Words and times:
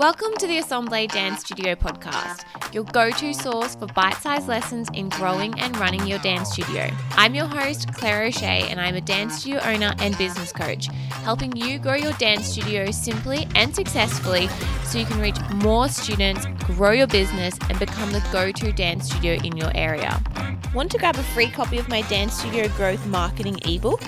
Welcome 0.00 0.32
to 0.38 0.46
the 0.46 0.56
Assemble 0.56 1.06
Dance 1.08 1.40
Studio 1.40 1.74
podcast, 1.74 2.46
your 2.72 2.84
go 2.84 3.10
to 3.10 3.34
source 3.34 3.74
for 3.74 3.84
bite 3.88 4.14
sized 4.14 4.48
lessons 4.48 4.88
in 4.94 5.10
growing 5.10 5.60
and 5.60 5.76
running 5.76 6.06
your 6.06 6.18
dance 6.20 6.52
studio. 6.52 6.90
I'm 7.16 7.34
your 7.34 7.44
host, 7.44 7.92
Claire 7.92 8.22
O'Shea, 8.22 8.66
and 8.70 8.80
I'm 8.80 8.94
a 8.94 9.02
dance 9.02 9.40
studio 9.40 9.60
owner 9.62 9.94
and 9.98 10.16
business 10.16 10.54
coach, 10.54 10.86
helping 11.22 11.54
you 11.54 11.78
grow 11.78 11.96
your 11.96 12.14
dance 12.14 12.46
studio 12.46 12.90
simply 12.90 13.46
and 13.54 13.74
successfully 13.74 14.48
so 14.84 14.96
you 14.96 15.04
can 15.04 15.20
reach 15.20 15.36
more 15.56 15.86
students, 15.90 16.46
grow 16.64 16.92
your 16.92 17.06
business, 17.06 17.58
and 17.68 17.78
become 17.78 18.10
the 18.10 18.26
go 18.32 18.50
to 18.50 18.72
dance 18.72 19.04
studio 19.10 19.34
in 19.44 19.54
your 19.54 19.70
area. 19.74 20.18
Want 20.74 20.90
to 20.92 20.98
grab 20.98 21.16
a 21.16 21.22
free 21.22 21.50
copy 21.50 21.76
of 21.76 21.90
my 21.90 22.00
Dance 22.08 22.32
Studio 22.38 22.68
Growth 22.68 23.04
Marketing 23.06 23.58
ebook? 23.66 24.00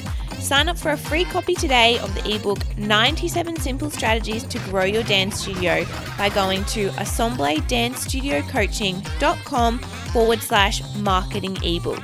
Sign 0.42 0.68
up 0.68 0.76
for 0.76 0.90
a 0.90 0.96
free 0.96 1.24
copy 1.24 1.54
today 1.54 2.00
of 2.00 2.12
the 2.14 2.34
ebook 2.34 2.58
97 2.76 3.60
Simple 3.60 3.90
Strategies 3.90 4.42
to 4.44 4.58
Grow 4.70 4.82
Your 4.82 5.04
Dance 5.04 5.40
Studio 5.40 5.86
by 6.18 6.30
going 6.30 6.64
to 6.64 6.88
assembledancestudiocoaching.com 6.90 9.78
forward 9.78 10.40
slash 10.40 10.82
marketing 10.96 11.56
ebook. 11.62 12.02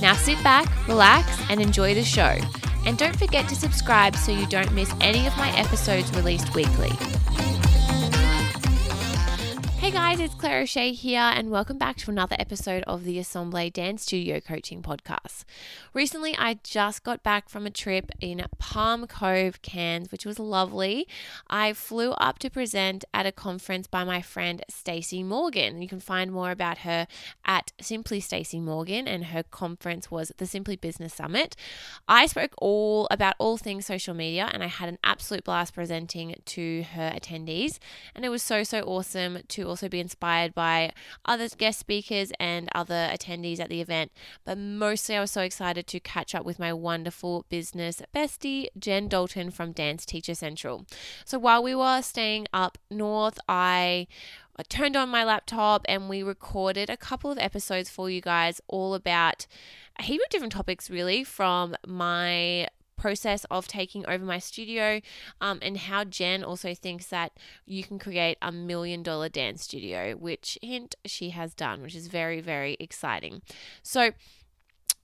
Now 0.00 0.14
sit 0.14 0.40
back, 0.44 0.86
relax, 0.86 1.28
and 1.50 1.60
enjoy 1.60 1.94
the 1.94 2.04
show. 2.04 2.36
And 2.86 2.96
don't 2.96 3.16
forget 3.16 3.48
to 3.48 3.56
subscribe 3.56 4.14
so 4.16 4.30
you 4.30 4.46
don't 4.46 4.72
miss 4.72 4.94
any 5.00 5.26
of 5.26 5.36
my 5.36 5.50
episodes 5.58 6.08
released 6.12 6.54
weekly. 6.54 6.92
Hey 9.90 9.96
guys, 9.96 10.20
it's 10.20 10.34
Claire 10.36 10.60
O'Shea 10.60 10.92
here, 10.92 11.18
and 11.18 11.50
welcome 11.50 11.76
back 11.76 11.96
to 11.96 12.12
another 12.12 12.36
episode 12.38 12.84
of 12.84 13.02
the 13.02 13.18
Assemble 13.18 13.70
Dance 13.70 14.04
Studio 14.04 14.38
Coaching 14.38 14.82
Podcast. 14.82 15.42
Recently, 15.92 16.32
I 16.38 16.60
just 16.62 17.02
got 17.02 17.24
back 17.24 17.48
from 17.48 17.66
a 17.66 17.70
trip 17.70 18.12
in 18.20 18.40
Palm 18.60 19.08
Cove, 19.08 19.62
Cairns, 19.62 20.12
which 20.12 20.24
was 20.24 20.38
lovely. 20.38 21.08
I 21.48 21.72
flew 21.72 22.12
up 22.12 22.38
to 22.38 22.50
present 22.50 23.04
at 23.12 23.26
a 23.26 23.32
conference 23.32 23.88
by 23.88 24.04
my 24.04 24.22
friend 24.22 24.62
Stacey 24.70 25.24
Morgan. 25.24 25.82
You 25.82 25.88
can 25.88 25.98
find 25.98 26.30
more 26.30 26.52
about 26.52 26.78
her 26.78 27.08
at 27.44 27.72
Simply 27.80 28.20
Stacey 28.20 28.60
Morgan, 28.60 29.08
and 29.08 29.24
her 29.24 29.42
conference 29.42 30.08
was 30.08 30.30
the 30.36 30.46
Simply 30.46 30.76
Business 30.76 31.14
Summit. 31.14 31.56
I 32.06 32.26
spoke 32.26 32.54
all 32.58 33.08
about 33.10 33.34
all 33.40 33.56
things 33.56 33.86
social 33.86 34.14
media, 34.14 34.50
and 34.52 34.62
I 34.62 34.68
had 34.68 34.88
an 34.88 34.98
absolute 35.02 35.42
blast 35.42 35.74
presenting 35.74 36.36
to 36.44 36.84
her 36.94 37.10
attendees, 37.12 37.80
and 38.14 38.24
it 38.24 38.28
was 38.28 38.44
so 38.44 38.62
so 38.62 38.82
awesome 38.82 39.40
to 39.48 39.64
also 39.64 39.79
be 39.88 40.00
inspired 40.00 40.54
by 40.54 40.92
other 41.24 41.48
guest 41.48 41.78
speakers 41.78 42.32
and 42.38 42.68
other 42.74 43.08
attendees 43.12 43.60
at 43.60 43.68
the 43.68 43.80
event. 43.80 44.12
But 44.44 44.58
mostly, 44.58 45.16
I 45.16 45.20
was 45.20 45.30
so 45.30 45.42
excited 45.42 45.86
to 45.86 46.00
catch 46.00 46.34
up 46.34 46.44
with 46.44 46.58
my 46.58 46.72
wonderful 46.72 47.46
business 47.48 48.02
bestie, 48.14 48.68
Jen 48.78 49.08
Dalton 49.08 49.50
from 49.50 49.72
Dance 49.72 50.04
Teacher 50.04 50.34
Central. 50.34 50.86
So 51.24 51.38
while 51.38 51.62
we 51.62 51.74
were 51.74 52.02
staying 52.02 52.46
up 52.52 52.78
north, 52.90 53.38
I 53.48 54.06
I 54.56 54.62
turned 54.64 54.94
on 54.94 55.08
my 55.08 55.24
laptop 55.24 55.86
and 55.88 56.08
we 56.08 56.22
recorded 56.22 56.90
a 56.90 56.96
couple 56.98 57.30
of 57.30 57.38
episodes 57.38 57.88
for 57.88 58.10
you 58.10 58.20
guys 58.20 58.60
all 58.68 58.92
about 58.92 59.46
a 59.98 60.02
heap 60.02 60.20
of 60.20 60.28
different 60.28 60.52
topics, 60.52 60.90
really, 60.90 61.24
from 61.24 61.76
my 61.86 62.68
process 63.00 63.46
of 63.50 63.66
taking 63.66 64.04
over 64.06 64.24
my 64.24 64.38
studio 64.38 65.00
um, 65.40 65.58
and 65.62 65.76
how 65.76 66.04
Jen 66.04 66.44
also 66.44 66.74
thinks 66.74 67.06
that 67.06 67.32
you 67.66 67.82
can 67.82 67.98
create 67.98 68.36
a 68.42 68.52
million 68.52 69.02
dollar 69.02 69.28
dance 69.28 69.64
studio, 69.64 70.12
which 70.12 70.58
hint 70.62 70.94
she 71.06 71.30
has 71.30 71.54
done, 71.54 71.82
which 71.82 71.96
is 71.96 72.06
very, 72.08 72.40
very 72.40 72.76
exciting. 72.78 73.42
So, 73.82 74.10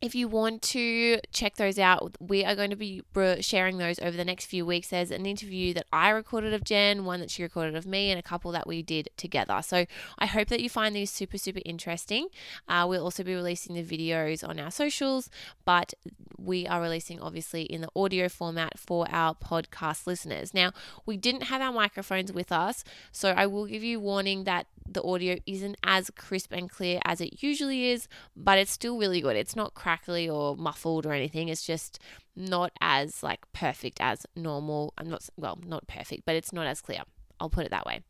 if 0.01 0.15
you 0.15 0.29
want 0.29 0.61
to 0.61 1.19
check 1.33 1.57
those 1.57 1.79
out, 1.79 2.17
we 2.21 2.45
are 2.45 2.55
going 2.55 2.71
to 2.71 2.77
be 2.77 3.03
sharing 3.41 3.79
those 3.79 3.99
over 3.99 4.17
the 4.17 4.25
next 4.27 4.45
few 4.47 4.67
weeks. 4.67 4.89
There's 4.89 5.11
an 5.11 5.25
interview 5.25 5.73
that 5.73 5.87
I 5.91 6.11
recorded 6.11 6.53
of 6.53 6.65
Jen, 6.65 7.07
one 7.07 7.21
that 7.21 7.31
she 7.31 7.43
recorded 7.43 7.75
of 7.75 7.87
me, 7.87 8.11
and 8.11 8.19
a 8.19 8.23
couple 8.23 8.53
that 8.53 8.67
we 8.67 8.83
did 8.83 9.09
together. 9.17 9.61
So 9.63 9.87
I 10.19 10.27
hope 10.27 10.49
that 10.49 10.61
you 10.61 10.69
find 10.69 10.95
these 10.95 11.11
super, 11.11 11.39
super 11.39 11.61
interesting. 11.65 12.29
Uh, 12.69 12.87
we'll 12.89 13.05
also 13.05 13.23
be 13.23 13.35
releasing 13.35 13.75
the 13.75 13.83
videos 13.83 14.47
on 14.47 14.61
our 14.61 14.71
socials, 14.71 15.31
but 15.65 15.95
we 16.37 16.67
are 16.67 16.83
releasing 16.83 17.19
obviously 17.19 17.63
in 17.63 17.81
the 17.81 17.89
audio 17.97 18.29
format 18.29 18.79
for 18.79 19.07
our 19.11 19.35
podcast 19.35 20.07
listeners. 20.07 20.53
Now, 20.53 20.73
we 21.07 21.17
didn't 21.17 21.45
have 21.45 21.63
our 21.63 21.73
microphones 21.73 22.33
with 22.33 22.53
us, 22.53 22.85
so 23.13 23.31
I 23.31 23.47
will 23.47 23.65
give 23.65 23.83
you 23.83 23.99
warning 23.99 24.45
that 24.45 24.67
the 24.89 25.03
audio 25.03 25.37
isn't 25.47 25.77
as 25.85 26.11
crisp 26.17 26.53
and 26.53 26.71
clear 26.71 27.01
as 27.05 27.21
it 27.21 27.43
usually 27.43 27.91
is, 27.91 28.09
but 28.37 28.59
it's 28.59 28.71
still 28.71 28.99
really 28.99 29.21
good. 29.21 29.37
It's 29.37 29.57
not 29.57 29.75
crackly 29.75 30.29
or 30.29 30.57
muffled 30.57 31.07
or 31.07 31.13
anything. 31.13 31.49
It's 31.49 31.65
just 31.65 31.99
not 32.35 32.73
as 32.81 33.23
like 33.23 33.41
perfect 33.53 34.01
as 34.01 34.27
normal. 34.37 34.93
I'm 34.99 35.09
not 35.09 35.29
well, 35.37 35.59
not 35.67 35.87
perfect, 35.87 36.25
but 36.27 36.37
it's 36.37 36.53
not 36.53 36.67
as 36.67 36.81
clear. 36.81 37.03
I'll 37.39 37.51
put 37.51 37.67
it 37.67 37.71
that 37.71 37.85
way. 37.87 38.01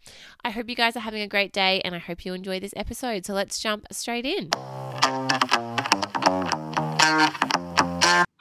I 0.45 0.51
hope 0.51 0.69
you 0.69 0.77
guys 0.77 0.97
are 0.97 1.01
having 1.01 1.23
a 1.23 1.29
great 1.29 1.53
day 1.53 1.81
and 1.85 1.95
I 1.95 1.99
hope 1.99 2.25
you 2.25 2.33
enjoy 2.33 2.61
this 2.61 2.75
episode. 2.77 3.27
So 3.27 3.35
let's 3.35 3.59
jump 3.59 3.87
straight 3.91 4.25
in. 4.25 4.51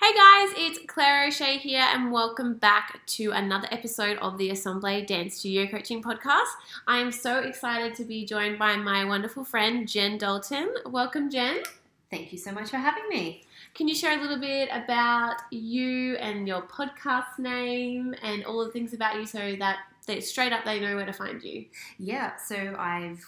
Hey 0.06 0.14
guys, 0.14 0.54
it's 0.56 0.80
Claire 0.86 1.26
O'Shea 1.26 1.58
here, 1.58 1.82
and 1.82 2.12
welcome 2.12 2.54
back 2.54 3.04
to 3.08 3.32
another 3.32 3.68
episode 3.72 4.20
of 4.20 4.38
the 4.38 4.52
Assemble 4.52 5.04
Dance 5.04 5.38
Studio 5.38 5.66
Coaching 5.66 6.04
Podcast. 6.04 6.52
I 6.86 7.00
am 7.00 7.12
so 7.12 7.40
excited 7.40 7.96
to 7.96 8.04
be 8.04 8.24
joined 8.24 8.60
by 8.60 8.76
my 8.76 9.04
wonderful 9.04 9.44
friend 9.44 9.88
Jen 9.88 10.20
Dalton. 10.20 10.76
Welcome, 10.86 11.32
Jen. 11.32 11.64
Thank 12.12 12.32
you 12.32 12.38
so 12.38 12.52
much 12.52 12.70
for 12.70 12.78
having 12.78 13.10
me. 13.10 13.46
Can 13.74 13.88
you 13.88 13.96
share 13.96 14.16
a 14.16 14.22
little 14.22 14.40
bit 14.40 14.70
about 14.72 15.38
you 15.50 16.18
and 16.18 16.48
your 16.48 16.62
podcast 16.62 17.40
name 17.40 18.14
and 18.22 18.46
all 18.46 18.64
the 18.64 18.72
things 18.72 18.94
about 18.94 19.16
you 19.16 19.26
so 19.26 19.56
that 19.58 19.80
they 20.06 20.22
straight 20.22 20.54
up 20.54 20.66
they 20.66 20.80
know 20.80 20.96
where 20.96 21.08
to 21.08 21.14
find 21.14 21.42
you? 21.42 21.66
Yeah, 21.98 22.36
so 22.36 22.76
I've 22.78 23.26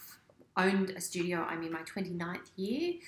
owned 0.55 0.91
a 0.91 1.01
studio. 1.01 1.39
I'm 1.39 1.63
in 1.63 1.71
my 1.71 1.81
29th 1.81 2.51
year 2.55 2.99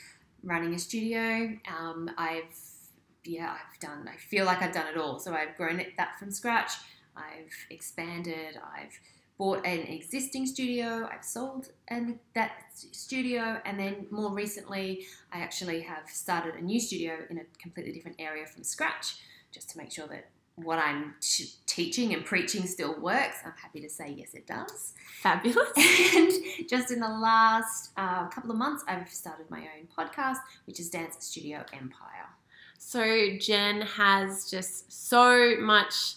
running 0.44 0.74
a 0.74 0.80
studio. 0.80 1.56
Um, 1.68 2.10
I've 2.18 2.79
yeah, 3.24 3.54
I've 3.54 3.80
done, 3.80 4.08
I 4.08 4.18
feel 4.18 4.46
like 4.46 4.62
I've 4.62 4.74
done 4.74 4.88
it 4.88 4.98
all. 4.98 5.20
So 5.20 5.34
I've 5.34 5.56
grown 5.58 5.80
it 5.80 5.94
that 5.98 6.18
from 6.20 6.32
scratch, 6.32 6.72
I've 7.16 7.54
expanded, 7.70 8.58
I've 8.76 8.98
bought 9.38 9.66
an 9.66 9.80
existing 9.80 10.46
studio, 10.46 11.10
I've 11.12 11.24
sold 11.24 11.70
and 11.88 12.20
that 12.36 12.52
studio, 12.74 13.62
and 13.66 13.80
then 13.80 14.06
more 14.12 14.34
recently, 14.34 15.06
I 15.32 15.40
actually 15.40 15.82
have 15.82 16.10
started 16.10 16.56
a 16.56 16.62
new 16.62 16.80
studio 16.80 17.20
in 17.30 17.38
a 17.38 17.44
completely 17.62 17.94
different 17.94 18.18
area 18.20 18.46
from 18.46 18.64
scratch, 18.64 19.16
just 19.52 19.70
to 19.72 19.78
make 19.78 19.92
sure 19.92 20.08
that 20.08 20.30
what 20.56 20.78
I'm 20.78 21.16
t- 21.22 21.52
teaching 21.66 22.14
and 22.14 22.26
preaching 22.26 22.68
still 22.68 23.00
works. 23.00 23.38
I'm 23.46 23.54
happy 23.62 23.80
to 23.82 23.90
say 23.90 24.14
yes, 24.18 24.34
it 24.34 24.46
does. 24.46 24.94
Fabulous. 25.22 25.70
And 26.16 26.32
just 26.68 26.92
in 26.92 27.00
the 27.00 27.08
last 27.08 27.92
uh, 27.96 28.28
couple 28.28 28.52
of 28.52 28.58
months, 28.58 28.84
I've 28.88 29.10
started 29.10 29.50
my 29.50 29.60
own 29.60 29.88
podcast, 29.98 30.40
which 30.66 30.80
is 30.80 30.90
Dance 30.90 31.16
Studio 31.20 31.64
Empire. 31.72 32.28
So 32.82 33.36
Jen 33.38 33.82
has 33.82 34.50
just 34.50 35.10
so 35.10 35.58
much 35.60 36.16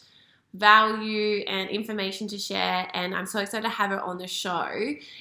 value 0.54 1.44
and 1.48 1.68
information 1.68 2.28
to 2.28 2.38
share, 2.38 2.88
and 2.94 3.14
I'm 3.14 3.26
so 3.26 3.40
excited 3.40 3.64
to 3.64 3.68
have 3.68 3.90
her 3.90 4.00
on 4.00 4.16
the 4.16 4.28
show. 4.28 4.70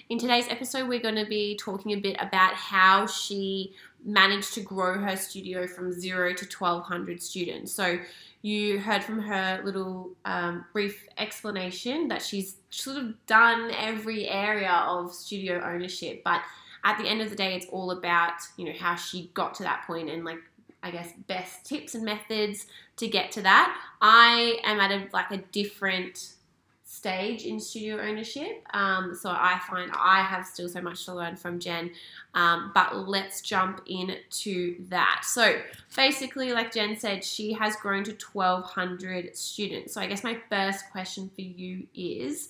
In 0.09 0.19
today's 0.19 0.47
episode, 0.50 0.88
we're 0.88 1.01
going 1.01 1.16
to 1.16 1.25
be 1.25 1.57
talking 1.57 1.94
a 1.94 1.97
bit 1.97 2.16
about 2.19 2.53
how 2.53 3.07
she 3.07 3.74
managed 4.06 4.53
to 4.53 4.62
grow 4.62 5.00
her 5.00 5.18
studio 5.18 5.68
from 5.68 5.91
zero 5.91 6.34
to 6.34 6.46
1,200 6.46 7.22
students. 7.22 7.74
So 7.74 7.97
you 8.44 8.80
heard 8.80 9.03
from 9.03 9.19
her 9.19 9.62
little 9.66 10.12
um, 10.25 10.66
brief 10.74 11.07
explanation 11.18 12.07
that 12.09 12.22
she's 12.22 12.57
sort 12.69 12.97
of 12.97 13.25
done 13.25 13.72
every 13.72 14.30
area 14.30 14.72
of 14.88 15.12
studio 15.12 15.59
ownership, 15.66 16.24
but 16.24 16.41
at 16.84 16.97
the 16.97 17.07
end 17.07 17.22
of 17.22 17.30
the 17.30 17.35
day, 17.35 17.56
it's 17.56 17.68
all 17.68 17.91
about 17.91 18.34
you 18.57 18.66
know 18.66 18.74
how 18.80 18.96
she 18.96 19.30
got 19.34 19.53
to 19.56 19.63
that 19.63 19.84
point 19.85 20.09
and 20.09 20.25
like 20.25 20.40
I 20.84 20.92
guess, 20.92 21.14
best 21.28 21.66
tips 21.66 21.96
and 21.96 22.03
methods 22.03 22.66
to 22.97 23.08
get 23.08 23.31
to 23.34 23.42
that. 23.42 23.78
I 24.02 24.59
am 24.64 24.80
at 24.80 24.92
a 24.92 25.08
like 25.14 25.31
a 25.31 25.38
different 25.38 26.34
stage 26.84 27.46
in 27.46 27.59
studio 27.59 28.00
ownership, 28.00 28.66
um, 28.74 29.16
so 29.16 29.30
I 29.30 29.60
find 29.69 29.92
I 29.98 30.22
have 30.22 30.45
still 30.45 30.68
so 30.68 30.81
much 30.81 31.06
to 31.06 31.13
learn 31.13 31.36
from 31.36 31.60
Jen. 31.60 31.92
Um, 32.33 32.72
but 32.74 33.07
let's 33.07 33.42
jump 33.42 33.81
into 33.86 34.83
that. 34.89 35.22
So 35.24 35.62
basically, 35.95 36.51
like 36.51 36.74
Jen 36.74 36.98
said, 36.98 37.24
she 37.24 37.54
has 37.54 37.75
grown 37.75 38.04
to 38.06 38.18
1,200 38.33 39.36
students. 39.36 39.94
So 39.94 40.01
I 40.01 40.07
guess 40.07 40.24
my 40.24 40.38
first 40.50 40.89
question 40.92 41.31
for 41.33 41.42
you 41.42 41.88
is 41.95 42.50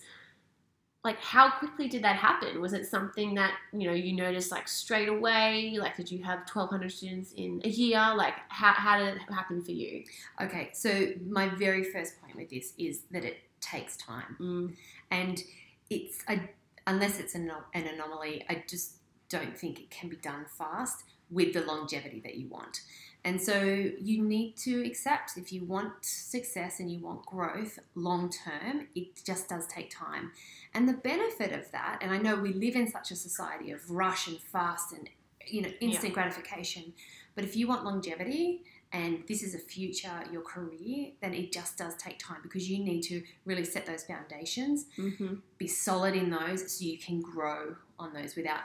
like 1.04 1.20
how 1.20 1.50
quickly 1.50 1.88
did 1.88 2.04
that 2.04 2.16
happen? 2.16 2.62
Was 2.62 2.74
it 2.74 2.86
something 2.86 3.34
that 3.36 3.54
you 3.74 3.88
know 3.88 3.94
you 3.94 4.14
noticed 4.14 4.52
like 4.52 4.68
straight 4.68 5.10
away? 5.10 5.78
Like 5.80 5.96
did 5.98 6.12
you 6.12 6.24
have 6.24 6.40
1200 6.40 6.92
students 6.92 7.32
in 7.34 7.62
a 7.64 7.70
year? 7.70 8.14
Like 8.16 8.36
how, 8.50 8.74
how 8.74 9.00
did 9.00 9.16
it 9.16 9.22
happen 9.34 9.64
for 9.64 9.72
you? 9.72 10.04
Okay 10.42 10.70
so 10.74 11.08
my 11.28 11.50
very 11.50 11.84
first 11.84 12.22
point 12.22 12.36
with 12.36 12.50
this 12.50 12.74
is 12.78 13.02
that 13.12 13.26
it 13.26 13.38
takes 13.62 13.96
time. 13.98 14.36
Mm. 14.40 14.76
and 15.12 15.44
it's 15.92 16.24
a, 16.28 16.40
unless 16.88 17.20
it's 17.20 17.36
an, 17.36 17.52
an 17.74 17.86
anomaly 17.86 18.44
i 18.50 18.64
just 18.68 18.94
don't 19.30 19.58
think 19.58 19.80
it 19.80 19.90
can 19.92 20.10
be 20.10 20.16
done 20.16 20.46
fast 20.58 21.04
with 21.30 21.54
the 21.54 21.62
longevity 21.62 22.20
that 22.22 22.36
you 22.36 22.48
want 22.48 22.82
And 23.24 23.40
so 23.40 23.62
you 23.62 24.24
need 24.24 24.58
to 24.58 24.84
accept 24.84 25.38
if 25.38 25.54
you 25.54 25.64
want 25.64 25.94
success 26.02 26.80
and 26.80 26.92
you 26.92 27.00
want 27.00 27.26
growth 27.26 27.78
long 27.94 28.32
term, 28.32 28.88
it 28.96 29.24
just 29.24 29.48
does 29.48 29.68
take 29.68 29.92
time. 29.92 30.32
And 30.74 30.90
the 30.90 30.94
benefit 30.94 31.52
of 31.54 31.72
that, 31.72 32.00
and 32.02 32.12
I 32.12 32.18
know 32.18 32.36
we 32.36 32.54
live 32.54 32.76
in 32.76 32.90
such 32.90 33.12
a 33.12 33.16
society 33.16 33.72
of 33.72 33.92
rush 33.92 34.28
and 34.28 34.40
fast 34.40 34.92
and 34.94 35.08
you 35.48 35.62
know 35.62 35.70
instant 35.82 36.14
gratification, 36.14 36.94
but 37.36 37.44
if 37.44 37.56
you 37.56 37.68
want 37.68 37.84
longevity 37.86 38.64
and 38.94 39.24
this 39.28 39.42
is 39.44 39.56
a 39.56 39.60
future 39.60 40.24
your 40.32 40.42
career, 40.42 41.12
then 41.22 41.34
it 41.34 41.52
just 41.52 41.78
does 41.78 41.96
take 41.96 42.18
time 42.20 42.40
because 42.44 42.70
you 42.70 42.84
need 42.84 43.02
to 43.04 43.22
really 43.46 43.64
set 43.64 43.86
those 43.86 44.04
foundations, 44.04 44.86
Mm-hmm. 44.98 45.36
be 45.58 45.68
solid 45.68 46.16
in 46.16 46.30
those 46.30 46.72
so 46.76 46.84
you 46.86 46.98
can 46.98 47.22
grow 47.22 47.76
on 48.00 48.14
those 48.14 48.36
without 48.36 48.62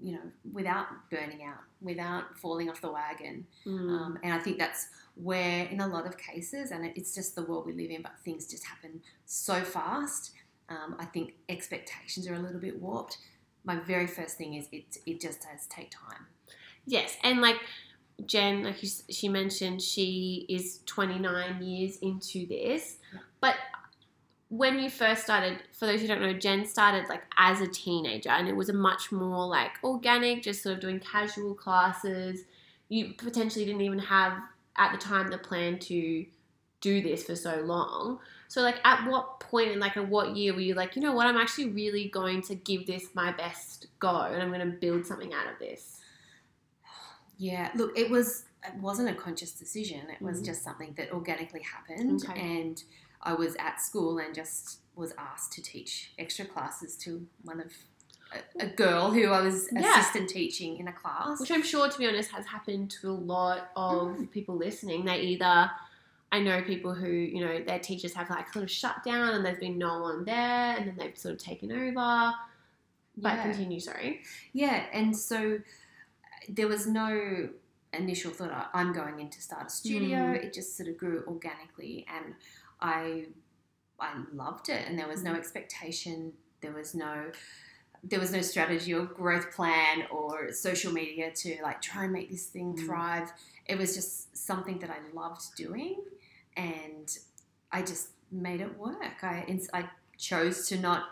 you 0.00 0.12
know 0.12 0.20
without 0.52 0.86
burning 1.10 1.42
out, 1.42 1.60
without 1.80 2.38
falling 2.38 2.70
off 2.70 2.80
the 2.80 2.90
wagon. 2.90 3.46
Mm. 3.66 3.88
Um, 3.88 4.18
and 4.22 4.32
I 4.32 4.38
think 4.38 4.58
that's 4.58 4.88
where, 5.14 5.64
in 5.66 5.80
a 5.80 5.86
lot 5.86 6.06
of 6.06 6.18
cases, 6.18 6.70
and 6.70 6.84
it's 6.94 7.14
just 7.14 7.34
the 7.34 7.42
world 7.42 7.66
we 7.66 7.72
live 7.72 7.90
in, 7.90 8.02
but 8.02 8.12
things 8.24 8.46
just 8.46 8.64
happen 8.64 9.00
so 9.24 9.62
fast. 9.62 10.32
Um, 10.68 10.96
I 10.98 11.04
think 11.06 11.34
expectations 11.48 12.28
are 12.28 12.34
a 12.34 12.38
little 12.38 12.60
bit 12.60 12.80
warped. 12.80 13.18
My 13.64 13.76
very 13.76 14.06
first 14.06 14.36
thing 14.36 14.54
is 14.54 14.68
it, 14.72 14.98
it 15.06 15.20
just 15.20 15.42
does 15.42 15.66
take 15.68 15.90
time. 15.90 16.26
Yes, 16.86 17.16
and 17.22 17.40
like 17.40 17.56
Jen, 18.24 18.62
like 18.62 18.76
she 19.10 19.28
mentioned, 19.28 19.82
she 19.82 20.46
is 20.48 20.80
29 20.86 21.62
years 21.62 21.98
into 21.98 22.46
this. 22.46 22.98
But 23.40 23.56
when 24.48 24.78
you 24.78 24.88
first 24.90 25.24
started, 25.24 25.58
for 25.72 25.86
those 25.86 26.00
who 26.00 26.06
don't 26.06 26.20
know, 26.20 26.32
Jen 26.32 26.64
started 26.66 27.08
like 27.08 27.22
as 27.36 27.60
a 27.60 27.66
teenager, 27.66 28.30
and 28.30 28.48
it 28.48 28.54
was 28.56 28.68
a 28.68 28.72
much 28.72 29.10
more 29.10 29.46
like 29.46 29.72
organic, 29.82 30.42
just 30.42 30.62
sort 30.62 30.74
of 30.76 30.80
doing 30.80 31.00
casual 31.00 31.54
classes. 31.54 32.44
You 32.88 33.14
potentially 33.18 33.64
didn't 33.64 33.80
even 33.80 33.98
have 33.98 34.38
at 34.76 34.92
the 34.92 34.98
time 34.98 35.28
the 35.28 35.38
plan 35.38 35.78
to 35.80 36.26
do 36.80 37.02
this 37.02 37.24
for 37.24 37.34
so 37.34 37.56
long. 37.62 38.20
So 38.48 38.62
like 38.62 38.76
at 38.84 39.08
what 39.10 39.40
point 39.40 39.70
and 39.72 39.80
like 39.80 39.96
at 39.96 40.08
what 40.08 40.36
year 40.36 40.54
were 40.54 40.60
you 40.60 40.74
like, 40.74 40.94
you 40.94 41.02
know 41.02 41.12
what, 41.12 41.26
I'm 41.26 41.36
actually 41.36 41.70
really 41.70 42.08
going 42.08 42.42
to 42.42 42.54
give 42.54 42.86
this 42.86 43.08
my 43.14 43.32
best 43.32 43.86
go 43.98 44.20
and 44.20 44.40
I'm 44.40 44.52
going 44.52 44.60
to 44.60 44.76
build 44.78 45.04
something 45.06 45.32
out 45.34 45.52
of 45.52 45.58
this. 45.58 46.00
Yeah, 47.38 47.70
look, 47.74 47.98
it 47.98 48.10
was 48.10 48.44
it 48.64 48.74
wasn't 48.80 49.08
a 49.10 49.14
conscious 49.14 49.52
decision. 49.52 50.08
It 50.10 50.20
was 50.22 50.40
Mhm. 50.40 50.46
just 50.46 50.62
something 50.64 50.94
that 50.94 51.12
organically 51.12 51.62
happened, 51.62 52.24
Okay. 52.24 52.40
and 52.40 52.82
I 53.22 53.34
was 53.34 53.56
at 53.56 53.80
school 53.80 54.18
and 54.18 54.34
just 54.34 54.78
was 54.94 55.12
asked 55.18 55.52
to 55.52 55.62
teach 55.62 56.12
extra 56.18 56.44
classes 56.44 56.96
to 56.96 57.26
one 57.42 57.60
of 57.60 57.72
a, 58.60 58.64
a 58.64 58.66
girl 58.68 59.10
who 59.10 59.28
I 59.30 59.40
was 59.40 59.68
Yeah. 59.72 59.98
assistant 60.00 60.28
teaching 60.30 60.78
in 60.78 60.88
a 60.88 60.92
class. 60.92 61.38
Which 61.40 61.50
I'm 61.50 61.62
sure, 61.62 61.88
to 61.88 61.98
be 61.98 62.06
honest, 62.06 62.30
has 62.32 62.46
happened 62.46 62.90
to 63.02 63.10
a 63.10 63.12
lot 63.12 63.70
of 63.76 64.08
Mm. 64.16 64.30
people 64.30 64.56
listening. 64.56 65.04
They 65.04 65.20
either, 65.20 65.70
I 66.32 66.40
know 66.40 66.62
people 66.62 66.92
who, 66.94 67.08
you 67.08 67.44
know, 67.44 67.60
their 67.62 67.78
teachers 67.78 68.14
have 68.14 68.28
like 68.30 68.52
sort 68.52 68.64
of 68.64 68.70
shut 68.70 69.04
down 69.04 69.34
and 69.34 69.44
there's 69.44 69.58
been 69.58 69.78
no 69.78 70.00
one 70.02 70.24
there 70.24 70.76
and 70.76 70.88
then 70.88 70.96
they've 70.96 71.16
sort 71.16 71.34
of 71.34 71.40
taken 71.40 71.70
over. 71.70 72.34
But 73.18 73.34
Yeah. 73.34 73.42
continue, 73.44 73.80
sorry. 73.80 74.22
Yeah, 74.52 74.86
and 74.92 75.16
so 75.16 75.60
there 76.48 76.68
was 76.68 76.86
no 76.86 77.48
initial 77.92 78.30
thought 78.32 78.50
"I- 78.50 78.68
I'm 78.74 78.92
going 78.92 79.20
in 79.20 79.30
to 79.30 79.40
start 79.40 79.66
a 79.68 79.70
studio. 79.70 80.18
Mm. 80.18 80.44
It 80.44 80.52
just 80.52 80.76
sort 80.76 80.88
of 80.88 80.98
grew 80.98 81.22
organically, 81.26 82.04
and 82.14 82.34
I 82.80 83.26
I 83.98 84.22
loved 84.32 84.68
it. 84.68 84.86
And 84.86 84.98
there 84.98 85.08
was 85.08 85.22
no 85.22 85.32
Mm. 85.32 85.38
expectation. 85.38 86.34
There 86.60 86.72
was 86.72 86.94
no 86.94 87.32
there 88.02 88.20
was 88.20 88.30
no 88.30 88.40
strategy 88.42 88.94
or 88.94 89.04
growth 89.04 89.50
plan 89.52 90.06
or 90.12 90.52
social 90.52 90.92
media 90.92 91.32
to 91.32 91.58
like 91.62 91.82
try 91.82 92.04
and 92.04 92.12
make 92.12 92.30
this 92.30 92.46
thing 92.46 92.74
Mm. 92.74 92.86
thrive. 92.86 93.32
It 93.66 93.78
was 93.78 93.94
just 93.96 94.36
something 94.36 94.78
that 94.80 94.90
I 94.90 94.98
loved 95.12 95.56
doing, 95.56 96.02
and 96.56 97.18
I 97.72 97.82
just 97.82 98.10
made 98.30 98.60
it 98.60 98.78
work. 98.78 99.24
I 99.24 99.44
I 99.72 99.90
chose 100.18 100.68
to 100.68 100.78
not 100.78 101.08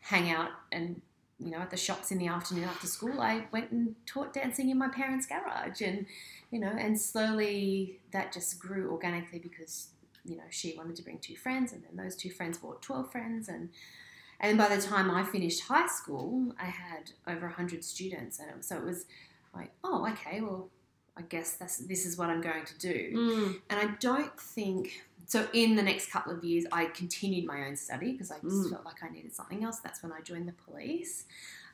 hang 0.00 0.30
out 0.30 0.50
and 0.70 1.00
you 1.40 1.50
know 1.50 1.58
at 1.58 1.70
the 1.70 1.76
shops 1.76 2.12
in 2.12 2.18
the 2.18 2.28
afternoon 2.28 2.64
after 2.64 2.86
school. 2.86 3.20
I 3.20 3.46
went 3.50 3.70
and 3.72 3.96
taught 4.06 4.32
dancing 4.32 4.70
in 4.70 4.78
my 4.78 4.88
parents' 4.88 5.26
garage, 5.26 5.80
and 5.80 6.06
you 6.50 6.60
know, 6.60 6.70
and 6.70 7.00
slowly 7.00 7.98
that 8.12 8.32
just 8.32 8.60
grew 8.60 8.90
organically 8.90 9.38
because 9.40 9.88
you 10.28 10.36
know 10.36 10.44
she 10.50 10.74
wanted 10.76 10.96
to 10.96 11.02
bring 11.02 11.18
two 11.18 11.36
friends, 11.36 11.72
and 11.72 11.82
then 11.84 11.96
those 12.04 12.16
two 12.16 12.30
friends 12.30 12.58
brought 12.58 12.82
twelve 12.82 13.10
friends, 13.12 13.48
and 13.48 13.70
and 14.40 14.58
by 14.58 14.68
the 14.74 14.80
time 14.82 15.10
I 15.10 15.22
finished 15.24 15.62
high 15.62 15.86
school, 15.86 16.54
I 16.60 16.66
had 16.66 17.10
over 17.26 17.48
hundred 17.48 17.84
students, 17.84 18.38
and 18.38 18.64
so 18.64 18.76
it 18.76 18.84
was 18.84 19.06
like, 19.54 19.72
oh, 19.84 20.06
okay, 20.12 20.40
well. 20.40 20.68
I 21.18 21.22
guess 21.22 21.52
that's 21.52 21.78
this 21.78 22.04
is 22.04 22.18
what 22.18 22.28
I'm 22.28 22.42
going 22.42 22.66
to 22.66 22.78
do. 22.78 23.12
Mm. 23.16 23.60
And 23.70 23.80
I 23.80 23.94
don't 24.00 24.38
think 24.38 25.02
so. 25.24 25.48
In 25.54 25.74
the 25.74 25.82
next 25.82 26.10
couple 26.12 26.30
of 26.30 26.44
years, 26.44 26.66
I 26.70 26.84
continued 26.86 27.46
my 27.46 27.64
own 27.66 27.74
study 27.74 28.12
because 28.12 28.30
I 28.30 28.34
just 28.34 28.66
Mm. 28.66 28.70
felt 28.72 28.84
like 28.84 29.02
I 29.02 29.08
needed 29.08 29.34
something 29.34 29.64
else. 29.64 29.78
That's 29.80 30.02
when 30.02 30.12
I 30.12 30.20
joined 30.20 30.46
the 30.46 30.52
police, 30.70 31.24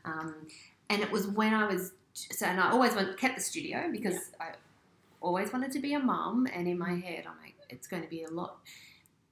um, 0.05 0.47
and 0.91 1.03
it 1.03 1.11
was 1.11 1.27
when 1.27 1.53
I 1.53 1.67
was 1.67 1.91
so. 2.13 2.47
And 2.47 2.61
I 2.61 2.71
always 2.71 2.95
went, 2.95 3.19
kept 3.19 3.35
the 3.35 3.43
studio 3.43 3.89
because 3.91 4.31
I 4.39 4.51
always 5.21 5.53
wanted 5.53 5.73
to 5.73 5.81
be 5.81 5.95
a 5.95 5.99
mum. 5.99 6.47
And 6.55 6.69
in 6.69 6.79
my 6.79 6.95
head, 6.95 7.25
I'm 7.29 7.37
like, 7.43 7.57
it's 7.73 7.87
going 7.87 8.03
to 8.03 8.09
be 8.09 8.23
a 8.25 8.31
lot 8.31 8.59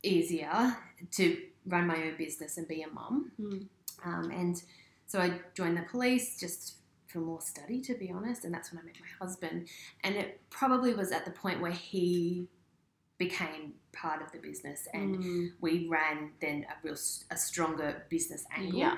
easier 0.02 0.76
to 1.12 1.36
run 1.66 1.86
my 1.86 1.96
own 1.96 2.16
business 2.16 2.56
and 2.56 2.66
be 2.66 2.82
a 2.82 2.88
mum. 2.88 3.32
Mm. 3.40 3.66
Um, 4.04 4.30
and 4.30 4.62
so 5.06 5.20
I 5.20 5.40
joined 5.54 5.76
the 5.76 5.82
police 5.82 6.38
just 6.40 6.74
for 7.08 7.18
more 7.18 7.40
study, 7.40 7.80
to 7.82 7.94
be 7.94 8.10
honest. 8.10 8.44
And 8.44 8.54
that's 8.54 8.72
when 8.72 8.80
I 8.80 8.84
met 8.84 8.94
my 9.00 9.24
husband. 9.24 9.68
And 10.04 10.14
it 10.16 10.40
probably 10.50 10.94
was 10.94 11.12
at 11.12 11.24
the 11.24 11.32
point 11.32 11.60
where 11.60 11.72
he 11.72 12.48
became 13.18 13.74
part 13.92 14.22
of 14.22 14.32
the 14.32 14.38
business 14.38 14.88
and 14.94 15.16
Mm. 15.16 15.52
we 15.60 15.86
ran 15.88 16.30
then 16.40 16.64
a 16.70 16.74
real 16.82 16.96
a 17.30 17.36
stronger 17.36 18.06
business 18.08 18.44
angle. 18.56 18.78
Yeah. 18.78 18.96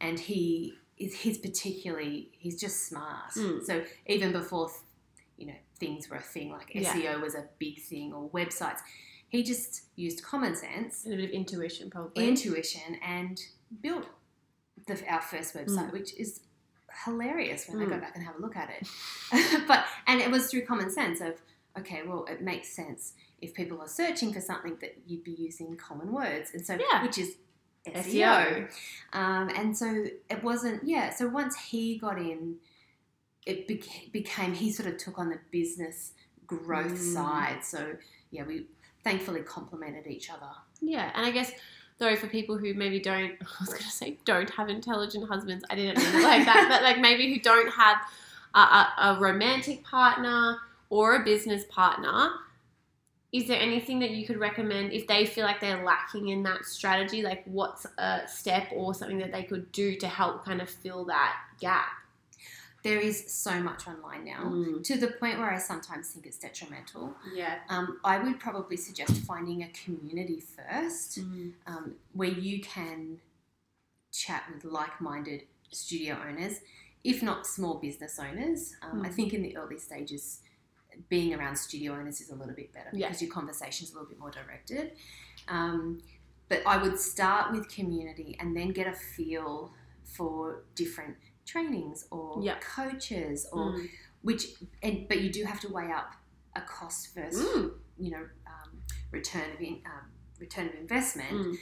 And 0.00 0.20
he 0.20 0.74
is 0.96 1.14
he's 1.14 1.38
particularly 1.38 2.30
he's 2.38 2.60
just 2.60 2.86
smart. 2.86 3.32
Mm. 3.34 3.64
So 3.64 3.84
even 4.06 4.30
before 4.30 4.70
you 5.38 5.46
know 5.46 5.54
things 5.78 6.08
were 6.10 6.16
a 6.16 6.20
thing 6.22 6.50
like 6.50 6.70
Yeah. 6.74 6.92
SEO 6.92 7.20
was 7.22 7.34
a 7.34 7.44
big 7.58 7.80
thing 7.80 8.12
or 8.12 8.28
websites, 8.30 8.80
he 9.28 9.42
just 9.42 9.82
used 9.96 10.22
common 10.22 10.54
sense 10.56 11.06
A 11.06 11.10
bit 11.10 11.20
of 11.24 11.30
intuition, 11.30 11.88
probably. 11.90 12.26
intuition 12.28 12.96
and 13.04 13.40
built 13.80 14.06
the, 14.86 14.94
our 15.08 15.20
first 15.22 15.54
website, 15.54 15.92
which 15.92 16.14
is 16.18 16.40
hilarious 17.04 17.68
when 17.68 17.80
I 17.82 17.84
go 17.86 17.96
Mm. 17.96 18.00
back 18.00 18.14
and 18.16 18.24
have 18.24 18.36
a 18.36 18.40
look 18.40 18.56
at 18.56 18.70
it. 18.70 18.88
but 19.68 19.84
and 20.06 20.20
it 20.20 20.30
was 20.30 20.50
through 20.50 20.62
common 20.66 20.90
sense 20.90 21.20
of 21.20 21.34
okay, 21.78 22.02
well, 22.04 22.24
it 22.28 22.42
makes 22.42 22.68
sense 22.70 23.12
if 23.40 23.54
people 23.54 23.80
are 23.80 23.86
searching 23.86 24.32
for 24.32 24.40
something 24.40 24.76
that 24.80 24.96
you'd 25.06 25.22
be 25.22 25.30
using 25.32 25.76
common 25.76 26.10
words, 26.12 26.50
and 26.54 26.64
so 26.66 26.74
Yeah. 26.74 27.02
which 27.04 27.18
is 27.18 27.36
SEO. 27.86 28.02
SEO. 28.02 28.68
Um, 29.12 29.48
and 29.50 29.76
so 29.76 30.06
it 30.28 30.42
wasn't 30.42 30.82
yeah. 30.84 31.10
So 31.10 31.28
once 31.28 31.54
he 31.70 31.96
got 31.98 32.18
in, 32.18 32.56
it 33.46 33.66
beca- 33.68 34.10
became 34.12 34.52
he 34.54 34.70
sort 34.72 34.88
of 34.88 34.96
took 34.98 35.18
on 35.18 35.28
the 35.30 35.38
business 35.50 36.12
growth 36.46 36.92
Mm. 36.92 37.14
side. 37.14 37.64
So 37.64 37.96
yeah, 38.30 38.44
we 38.44 38.66
thankfully 39.04 39.40
complemented 39.42 40.06
each 40.06 40.30
other. 40.30 40.50
Yeah, 40.80 41.10
and 41.14 41.24
I 41.26 41.30
guess 41.30 41.52
though 41.98 42.14
for 42.16 42.26
people 42.28 42.56
who 42.58 42.74
maybe 42.74 43.00
don't, 43.00 43.32
I 43.40 43.46
was 43.60 43.70
gonna 43.70 43.82
say 43.90 44.18
don't 44.24 44.50
have 44.50 44.68
intelligent 44.68 45.28
husbands. 45.28 45.64
I 45.70 45.74
didn't 45.74 45.98
mean 45.98 46.14
it 46.14 46.22
like 46.22 46.44
that, 46.44 46.66
but 46.68 46.82
like 46.82 46.98
maybe 47.00 47.32
who 47.32 47.40
don't 47.40 47.70
have 47.72 47.98
a, 48.54 48.58
a, 48.58 48.94
a 49.16 49.20
romantic 49.20 49.82
partner 49.84 50.58
or 50.90 51.16
a 51.16 51.24
business 51.24 51.64
partner. 51.68 52.30
Is 53.30 53.46
there 53.46 53.60
anything 53.60 53.98
that 53.98 54.12
you 54.12 54.26
could 54.26 54.38
recommend 54.38 54.90
if 54.94 55.06
they 55.06 55.26
feel 55.26 55.44
like 55.44 55.60
they're 55.60 55.84
lacking 55.84 56.28
in 56.28 56.42
that 56.44 56.64
strategy? 56.64 57.20
Like, 57.22 57.42
what's 57.44 57.84
a 57.98 58.22
step 58.26 58.68
or 58.72 58.94
something 58.94 59.18
that 59.18 59.32
they 59.32 59.42
could 59.42 59.70
do 59.70 59.96
to 59.96 60.08
help 60.08 60.46
kind 60.46 60.62
of 60.62 60.70
fill 60.70 61.04
that 61.04 61.36
gap? 61.60 61.88
There 62.88 63.00
is 63.00 63.30
so 63.30 63.60
much 63.62 63.86
online 63.86 64.24
now. 64.24 64.44
Mm. 64.44 64.82
To 64.82 64.96
the 64.96 65.08
point 65.08 65.38
where 65.38 65.52
I 65.52 65.58
sometimes 65.58 66.08
think 66.08 66.24
it's 66.24 66.38
detrimental. 66.38 67.14
Yeah. 67.34 67.58
Um, 67.68 67.98
I 68.02 68.16
would 68.18 68.40
probably 68.40 68.78
suggest 68.78 69.12
finding 69.26 69.62
a 69.62 69.68
community 69.84 70.40
first 70.40 71.18
Mm. 71.18 71.52
um, 71.66 71.96
where 72.14 72.30
you 72.30 72.62
can 72.62 73.20
chat 74.10 74.44
with 74.50 74.64
like 74.64 75.02
minded 75.02 75.42
studio 75.70 76.16
owners, 76.26 76.60
if 77.04 77.22
not 77.22 77.46
small 77.46 77.74
business 77.74 78.18
owners. 78.18 78.74
Um, 78.80 79.02
I 79.02 79.10
Mm. 79.10 79.14
think 79.14 79.34
in 79.34 79.42
the 79.42 79.54
early 79.58 79.78
stages, 79.78 80.40
being 81.10 81.34
around 81.34 81.56
studio 81.56 81.92
owners 81.92 82.22
is 82.22 82.30
a 82.30 82.34
little 82.34 82.54
bit 82.54 82.72
better 82.72 82.88
Yeah. 82.94 83.08
because 83.08 83.20
your 83.20 83.30
conversation 83.30 83.84
is 83.84 83.90
a 83.90 83.94
little 83.96 84.08
bit 84.08 84.18
more 84.18 84.30
directed. 84.30 84.96
Um, 85.46 86.00
but 86.48 86.62
I 86.66 86.78
would 86.82 86.98
start 86.98 87.52
with 87.52 87.68
community 87.68 88.34
and 88.40 88.56
then 88.56 88.68
get 88.72 88.86
a 88.86 88.94
feel 88.94 89.74
for 90.04 90.64
different 90.74 91.18
trainings 91.52 92.06
or 92.10 92.40
Yeah. 92.42 92.58
coaches 92.60 93.46
or 93.52 93.72
Mm. 93.72 93.88
which 94.22 94.44
and 94.82 95.08
but 95.08 95.20
you 95.22 95.30
do 95.38 95.44
have 95.44 95.60
to 95.60 95.68
weigh 95.76 95.90
up 95.90 96.10
a 96.54 96.60
cost 96.60 97.14
versus 97.14 97.42
Mm. 97.56 97.78
you 97.98 98.10
know 98.10 98.24
um, 98.46 98.82
return 99.10 99.50
of 99.54 99.60
in, 99.60 99.82
um, 99.86 100.06
return 100.38 100.68
of 100.68 100.74
investment 100.74 101.32
Mm. 101.32 101.56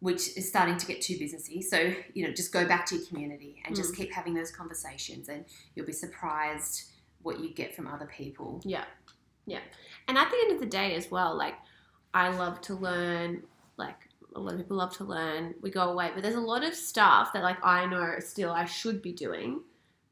which 0.00 0.36
is 0.36 0.48
starting 0.48 0.76
to 0.76 0.86
get 0.86 1.00
too 1.00 1.16
businessy 1.16 1.62
so 1.62 1.78
you 2.14 2.26
know 2.26 2.32
just 2.32 2.52
go 2.52 2.66
back 2.66 2.84
to 2.86 2.96
your 2.96 3.06
community 3.06 3.62
and 3.64 3.74
Mm. 3.74 3.78
just 3.80 3.94
keep 3.94 4.10
having 4.12 4.34
those 4.34 4.50
conversations 4.50 5.28
and 5.28 5.44
you'll 5.74 5.86
be 5.86 5.92
surprised 6.06 6.90
what 7.22 7.38
you 7.40 7.48
get 7.54 7.74
from 7.76 7.86
other 7.86 8.06
people 8.06 8.60
Yeah. 8.64 8.84
Yeah. 9.46 9.60
And 10.08 10.18
at 10.18 10.30
the 10.30 10.36
end 10.42 10.52
of 10.52 10.60
the 10.60 10.66
day, 10.66 10.94
as 10.94 11.10
well, 11.10 11.34
like 11.36 11.54
I 12.14 12.28
love 12.30 12.60
to 12.62 12.74
learn. 12.74 13.46
Like 13.76 14.03
a 14.34 14.40
lot 14.40 14.54
of 14.54 14.60
people 14.60 14.76
love 14.76 14.96
to 14.96 15.04
learn. 15.04 15.54
We 15.60 15.70
go 15.70 15.90
away, 15.90 16.10
but 16.14 16.22
there's 16.22 16.34
a 16.34 16.40
lot 16.40 16.64
of 16.64 16.74
stuff 16.74 17.32
that 17.32 17.42
like 17.42 17.64
I 17.64 17.86
know 17.86 18.14
still 18.20 18.50
I 18.50 18.64
should 18.64 19.02
be 19.02 19.12
doing 19.12 19.60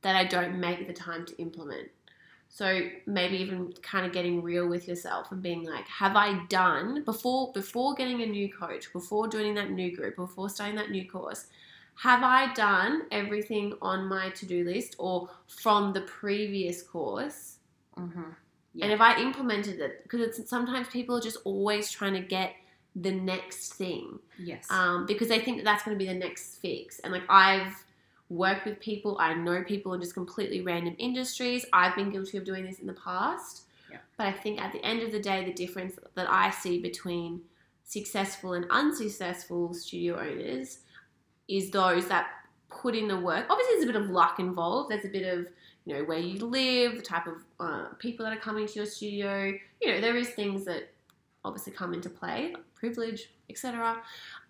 that 0.02 0.16
I 0.16 0.24
don't 0.24 0.58
make 0.58 0.86
the 0.86 0.92
time 0.92 1.24
to 1.26 1.36
implement. 1.38 1.88
So 2.48 2.90
maybe 3.06 3.38
even 3.38 3.72
kind 3.82 4.04
of 4.04 4.12
getting 4.12 4.42
real 4.42 4.68
with 4.68 4.86
yourself 4.86 5.32
and 5.32 5.42
being 5.42 5.64
like, 5.64 5.86
have 5.88 6.16
I 6.16 6.44
done 6.48 7.02
before 7.04 7.50
before 7.52 7.94
getting 7.94 8.20
a 8.22 8.26
new 8.26 8.52
coach, 8.52 8.92
before 8.92 9.28
joining 9.28 9.54
that 9.54 9.70
new 9.70 9.96
group, 9.96 10.16
before 10.16 10.50
starting 10.50 10.76
that 10.76 10.90
new 10.90 11.08
course? 11.08 11.46
Have 11.96 12.22
I 12.22 12.52
done 12.54 13.02
everything 13.10 13.74
on 13.80 14.06
my 14.06 14.30
to-do 14.30 14.64
list 14.64 14.96
or 14.98 15.28
from 15.46 15.92
the 15.92 16.02
previous 16.02 16.82
course? 16.82 17.58
Mm-hmm. 17.96 18.30
And 18.80 18.92
if 18.92 19.00
I 19.00 19.20
implemented 19.20 19.80
it, 19.80 20.02
because 20.02 20.20
it's 20.20 20.48
sometimes 20.48 20.88
people 20.88 21.16
are 21.16 21.20
just 21.20 21.38
always 21.44 21.90
trying 21.90 22.14
to 22.14 22.20
get 22.20 22.54
the 22.94 23.12
next 23.12 23.74
thing 23.74 24.18
Yes. 24.38 24.66
um, 24.70 25.06
because 25.06 25.28
they 25.28 25.38
think 25.38 25.56
that 25.58 25.64
that's 25.64 25.82
going 25.82 25.96
to 25.98 26.04
be 26.04 26.10
the 26.10 26.18
next 26.18 26.56
fix. 26.60 26.98
And 27.00 27.12
like 27.12 27.22
I've 27.28 27.72
worked 28.28 28.66
with 28.66 28.80
people, 28.80 29.16
I 29.18 29.34
know 29.34 29.62
people 29.62 29.94
in 29.94 30.00
just 30.00 30.14
completely 30.14 30.60
random 30.60 30.94
industries. 30.98 31.64
I've 31.72 31.94
been 31.96 32.10
guilty 32.10 32.36
of 32.38 32.44
doing 32.44 32.64
this 32.64 32.78
in 32.80 32.86
the 32.86 32.92
past. 32.94 33.62
Yeah. 33.90 33.98
But 34.16 34.26
I 34.26 34.32
think 34.32 34.60
at 34.60 34.72
the 34.72 34.84
end 34.84 35.02
of 35.02 35.12
the 35.12 35.20
day, 35.20 35.44
the 35.44 35.52
difference 35.52 35.94
that 36.14 36.30
I 36.30 36.50
see 36.50 36.80
between 36.80 37.40
successful 37.84 38.54
and 38.54 38.66
unsuccessful 38.70 39.74
studio 39.74 40.18
owners 40.18 40.78
is 41.48 41.70
those 41.70 42.08
that 42.08 42.26
put 42.70 42.94
in 42.94 43.08
the 43.08 43.18
work. 43.18 43.46
Obviously, 43.50 43.74
there's 43.74 43.88
a 43.88 43.92
bit 43.92 44.02
of 44.02 44.08
luck 44.10 44.38
involved. 44.38 44.90
There's 44.90 45.04
a 45.04 45.08
bit 45.08 45.26
of 45.26 45.46
you 45.84 45.94
know 45.96 46.04
where 46.04 46.18
you 46.18 46.38
live, 46.46 46.96
the 46.96 47.02
type 47.02 47.26
of 47.26 47.34
uh, 47.58 47.86
people 47.98 48.24
that 48.24 48.32
are 48.36 48.40
coming 48.40 48.66
to 48.66 48.72
your 48.74 48.86
studio. 48.86 49.52
You 49.80 49.88
know, 49.92 50.00
there 50.00 50.16
is 50.16 50.30
things 50.30 50.64
that 50.66 50.90
obviously 51.44 51.72
come 51.72 51.92
into 51.94 52.08
play, 52.08 52.52
like 52.54 52.74
privilege, 52.74 53.30
etc. 53.50 54.00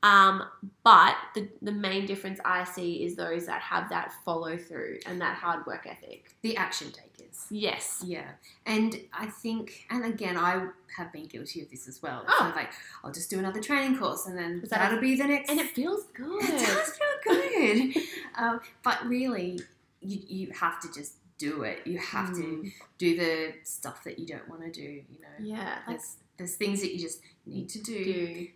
Um, 0.02 0.44
but 0.84 1.14
the 1.34 1.49
the 1.62 1.72
main 1.72 2.06
difference 2.06 2.40
I 2.44 2.64
see 2.64 3.04
is 3.04 3.14
those 3.16 3.46
that 3.46 3.61
have 3.62 3.88
that 3.90 4.12
follow 4.25 4.56
through 4.56 4.99
and 5.06 5.20
that 5.20 5.37
hard 5.37 5.64
work 5.66 5.87
ethic. 5.87 6.34
the 6.42 6.56
action 6.56 6.88
takers. 6.90 7.46
Yes. 7.50 8.02
Yeah, 8.04 8.30
and 8.66 8.99
I 9.12 9.26
think, 9.26 9.87
and 9.90 10.04
again, 10.04 10.37
I 10.37 10.66
have 10.96 11.12
been 11.12 11.26
guilty 11.26 11.62
of 11.62 11.70
this 11.70 11.88
as 11.88 12.02
well. 12.02 12.22
It's 12.22 12.32
Oh. 12.34 12.38
kind 12.38 12.50
of 12.50 12.56
like 12.56 12.72
I'll 13.04 13.12
just 13.12 13.30
do 13.30 13.38
another 13.38 13.61
training 13.61 13.96
course, 13.99 14.26
and 14.26 14.37
then 14.37 14.61
that 14.61 14.70
that'll 14.70 15.00
be 15.00 15.16
the 15.16 15.25
next. 15.26 15.50
And 15.50 15.58
it 15.61 15.70
feels 15.70 16.04
good. 16.14 16.42
It 16.44 16.66
does 16.66 16.99
feel 16.99 17.34
good, 17.34 17.96
um, 18.37 18.61
but 18.82 19.06
really, 19.06 19.61
you 20.00 20.18
you 20.26 20.52
have 20.52 20.80
to 20.80 20.92
just 20.92 21.14
do 21.38 21.62
it. 21.62 21.87
You 21.87 21.99
have 21.99 22.32
to 22.34 22.40
Mm. 22.42 22.72
do 22.99 23.16
the 23.16 23.54
stuff 23.64 24.04
that 24.04 24.18
you 24.18 24.26
don't 24.26 24.49
want 24.49 24.62
to 24.62 24.70
do. 24.70 24.82
You 24.82 25.18
know, 25.20 25.37
Yeah. 25.56 25.78
Like 25.88 26.00
there's 26.42 26.56
things 26.56 26.80
that 26.80 26.92
you 26.92 26.99
just 26.99 27.20
need 27.46 27.68
to 27.70 27.82
do, 27.82 28.04
do 28.04 28.49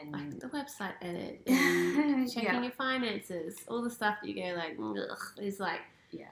and 0.00 0.12
like 0.12 0.40
the 0.40 0.48
website 0.48 0.94
edit, 1.02 1.42
and 1.46 2.32
checking 2.32 2.54
yeah, 2.54 2.62
your 2.62 2.72
finances, 2.72 3.56
all 3.68 3.82
the 3.82 3.90
stuff 3.90 4.16
that 4.22 4.28
you 4.28 4.34
go 4.34 4.56
like 4.56 4.76
ugh, 4.80 5.18
is 5.40 5.60
like 5.60 5.80
yeah, 6.10 6.26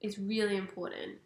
it's 0.00 0.18
really 0.18 0.56
important. 0.56 1.18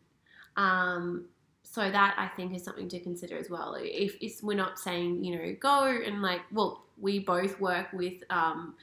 Um, 0.57 1.27
so 1.63 1.91
that 1.91 2.15
I 2.19 2.29
think 2.37 2.55
is 2.55 2.65
something 2.65 2.89
to 2.89 3.01
consider 3.01 3.39
as 3.39 3.49
well. 3.49 3.77
If 3.79 4.17
it's, 4.21 4.43
we're 4.43 4.57
not 4.57 4.79
saying 4.79 5.25
you 5.25 5.37
know 5.37 5.57
go 5.59 5.85
and 5.85 6.23
like 6.23 6.43
well 6.53 6.85
we 6.99 7.21
both 7.21 7.59
work 7.61 7.93
with 7.93 8.15
um, 8.31 8.75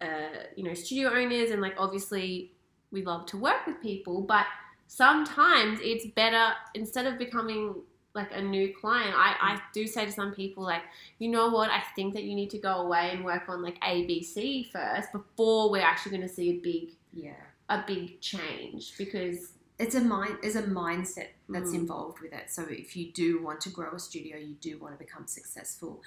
uh, 0.00 0.44
you 0.56 0.64
know 0.64 0.74
studio 0.74 1.10
owners 1.10 1.50
and 1.50 1.62
like 1.62 1.74
obviously 1.78 2.52
we 2.90 3.02
love 3.02 3.26
to 3.26 3.36
work 3.36 3.66
with 3.66 3.80
people, 3.80 4.22
but 4.22 4.46
sometimes 4.86 5.80
it's 5.82 6.06
better 6.14 6.52
instead 6.74 7.06
of 7.06 7.18
becoming 7.18 7.74
like 8.14 8.30
a 8.32 8.40
new 8.40 8.72
client 8.80 9.14
I, 9.16 9.34
I 9.40 9.60
do 9.72 9.86
say 9.86 10.04
to 10.06 10.12
some 10.12 10.32
people 10.32 10.62
like 10.62 10.82
you 11.18 11.28
know 11.28 11.48
what 11.50 11.70
i 11.70 11.82
think 11.96 12.14
that 12.14 12.22
you 12.24 12.34
need 12.34 12.50
to 12.50 12.58
go 12.58 12.74
away 12.76 13.10
and 13.12 13.24
work 13.24 13.48
on 13.48 13.62
like 13.62 13.80
abc 13.80 14.70
first 14.70 15.12
before 15.12 15.70
we're 15.70 15.82
actually 15.82 16.16
going 16.16 16.28
to 16.28 16.34
see 16.34 16.50
a 16.50 16.58
big 16.58 16.90
yeah. 17.12 17.32
a 17.68 17.82
big 17.86 18.20
change 18.20 18.96
because 18.98 19.52
it's 19.78 19.94
a 19.96 20.00
mind 20.00 20.38
there's 20.42 20.56
a 20.56 20.62
mindset 20.62 21.28
that's 21.48 21.70
Mm. 21.72 21.80
involved 21.80 22.20
with 22.20 22.32
it. 22.32 22.48
So 22.48 22.64
if 22.70 22.96
you 22.96 23.10
do 23.12 23.42
want 23.42 23.60
to 23.62 23.70
grow 23.70 23.92
a 23.92 23.98
studio, 23.98 24.36
you 24.36 24.54
do 24.60 24.78
want 24.78 24.96
to 24.96 25.04
become 25.04 25.26
successful, 25.26 26.00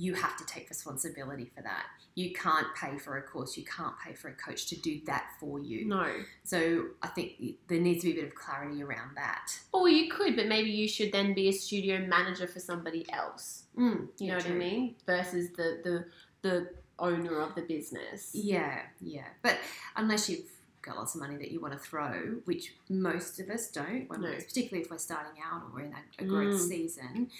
you 0.00 0.14
have 0.14 0.36
to 0.36 0.44
take 0.46 0.68
responsibility 0.70 1.50
for 1.56 1.60
that. 1.62 1.84
You 2.14 2.32
can't 2.32 2.68
pay 2.76 2.98
for 2.98 3.16
a 3.18 3.22
course, 3.22 3.56
you 3.56 3.64
can't 3.64 3.94
pay 4.04 4.12
for 4.14 4.28
a 4.28 4.34
coach 4.34 4.66
to 4.66 4.76
do 4.76 5.00
that 5.06 5.24
for 5.40 5.58
you. 5.58 5.86
no 5.86 6.06
So 6.44 6.84
I 7.02 7.08
think 7.08 7.32
there 7.68 7.80
needs 7.80 8.02
to 8.02 8.06
be 8.06 8.12
a 8.12 8.22
bit 8.22 8.28
of 8.30 8.34
clarity 8.36 8.82
around 8.82 9.16
that. 9.16 9.46
or 9.72 9.88
you 9.88 10.08
could 10.10 10.36
but 10.36 10.46
maybe 10.46 10.70
you 10.70 10.86
should 10.86 11.10
then 11.10 11.34
be 11.34 11.48
a 11.48 11.52
studio 11.52 11.98
manager 12.06 12.46
for 12.46 12.60
somebody 12.60 13.04
else 13.12 13.64
Mm, 13.76 14.08
you 14.18 14.26
yeah, 14.26 14.32
know 14.32 14.36
what 14.38 14.46
i 14.46 14.50
mean 14.50 14.94
versus 15.06 15.50
the 15.58 15.68
the 15.86 16.04
the 16.42 16.68
owner 17.00 17.40
of 17.40 17.54
the 17.56 17.62
business 17.62 18.30
Yeah, 18.34 18.80
yeah. 19.00 19.26
But 19.42 19.58
unless 19.96 20.28
you've 20.30 20.50
got 20.82 20.96
lots 20.96 21.14
of 21.14 21.20
money 21.20 21.36
that 21.36 21.50
you 21.52 21.60
want 21.60 21.72
to 21.74 21.78
throw, 21.78 22.40
which 22.44 22.74
most 22.88 23.38
of 23.40 23.50
us 23.50 23.70
don't, 23.70 24.08
when 24.08 24.20
No. 24.22 24.32
particularly 24.34 24.82
if 24.84 24.90
we're 24.90 24.98
starting 24.98 25.40
out 25.44 25.62
or 25.64 25.70
we're 25.74 25.86
in 25.86 25.94
a, 25.94 26.22
a 26.22 26.26
growth 26.26 26.54
Mm. 26.54 26.68
season, 26.68 27.30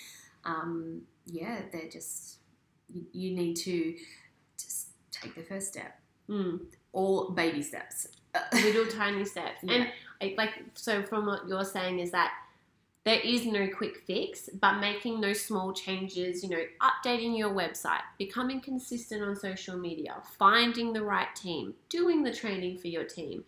um, 0.44 1.02
yeah, 1.26 1.62
they're 1.72 1.88
just, 1.88 2.37
you, 2.92 3.04
you 3.12 3.30
need 3.36 3.54
to 3.56 3.94
just 4.58 4.88
take 5.10 5.34
the 5.34 5.42
first 5.42 5.68
step. 5.68 5.98
Mm. 6.28 6.60
All 6.92 7.30
baby 7.30 7.62
steps. 7.62 8.08
little 8.52 8.86
tiny 8.86 9.24
steps 9.24 9.58
Yeah. 9.62 9.72
and 9.74 9.88
I- 10.20 10.34
like 10.36 10.50
so 10.74 11.02
from 11.02 11.26
what 11.26 11.48
you're 11.48 11.64
saying 11.64 11.98
is 11.98 12.10
that 12.12 12.32
there 13.04 13.18
is 13.20 13.46
no 13.46 13.66
quick 13.68 14.02
fix 14.06 14.50
but 14.60 14.78
making 14.80 15.20
those 15.22 15.40
small 15.40 15.72
changes 15.72 16.42
you 16.44 16.50
know 16.50 16.62
updating 16.82 17.36
your 17.38 17.50
website 17.50 18.02
becoming 18.18 18.60
consistent 18.60 19.22
on 19.22 19.34
social 19.34 19.78
media 19.78 20.16
finding 20.38 20.92
the 20.92 21.02
right 21.02 21.34
team 21.34 21.74
doing 21.88 22.22
the 22.22 22.32
training 22.32 22.76
for 22.78 22.88
your 22.88 23.04
team 23.04 23.44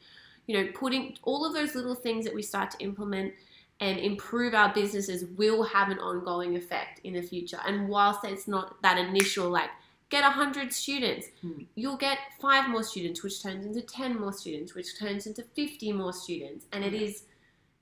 you 0.47 0.57
know 0.57 0.71
putting 0.75 1.15
all 1.25 1.45
of 1.45 1.53
those 1.53 1.75
little 1.75 1.95
things 1.95 2.25
that 2.25 2.35
we 2.35 2.43
start 2.43 2.71
to 2.71 2.79
implement 2.83 3.33
and 3.81 3.99
improve 3.99 4.53
our 4.55 4.73
businesses 4.75 5.25
will 5.37 5.63
have 5.63 5.89
an 5.89 5.99
ongoing 5.99 6.57
effect 6.57 7.01
in 7.05 7.15
the 7.15 7.23
future 7.23 7.59
and 7.67 7.89
whilst 7.89 8.25
it's 8.25 8.47
not 8.47 8.81
that 8.83 8.99
initial 8.99 9.49
like 9.49 9.71
get 10.11 10.23
100 10.23 10.73
students 10.73 11.29
Hmm. 11.41 11.63
you'll 11.77 11.97
get 11.97 12.19
five 12.41 12.69
more 12.69 12.83
students 12.83 13.23
which 13.23 13.43
turns 13.43 13.65
into 13.65 13.81
10 13.81 14.19
more 14.21 14.33
students 14.33 14.75
which 14.75 14.99
turns 14.99 15.27
into 15.27 15.43
50 15.43 15.93
more 15.93 16.13
students 16.13 16.67
and 16.73 16.85
it 16.85 16.93
Yeah. 16.93 17.01
is 17.03 17.23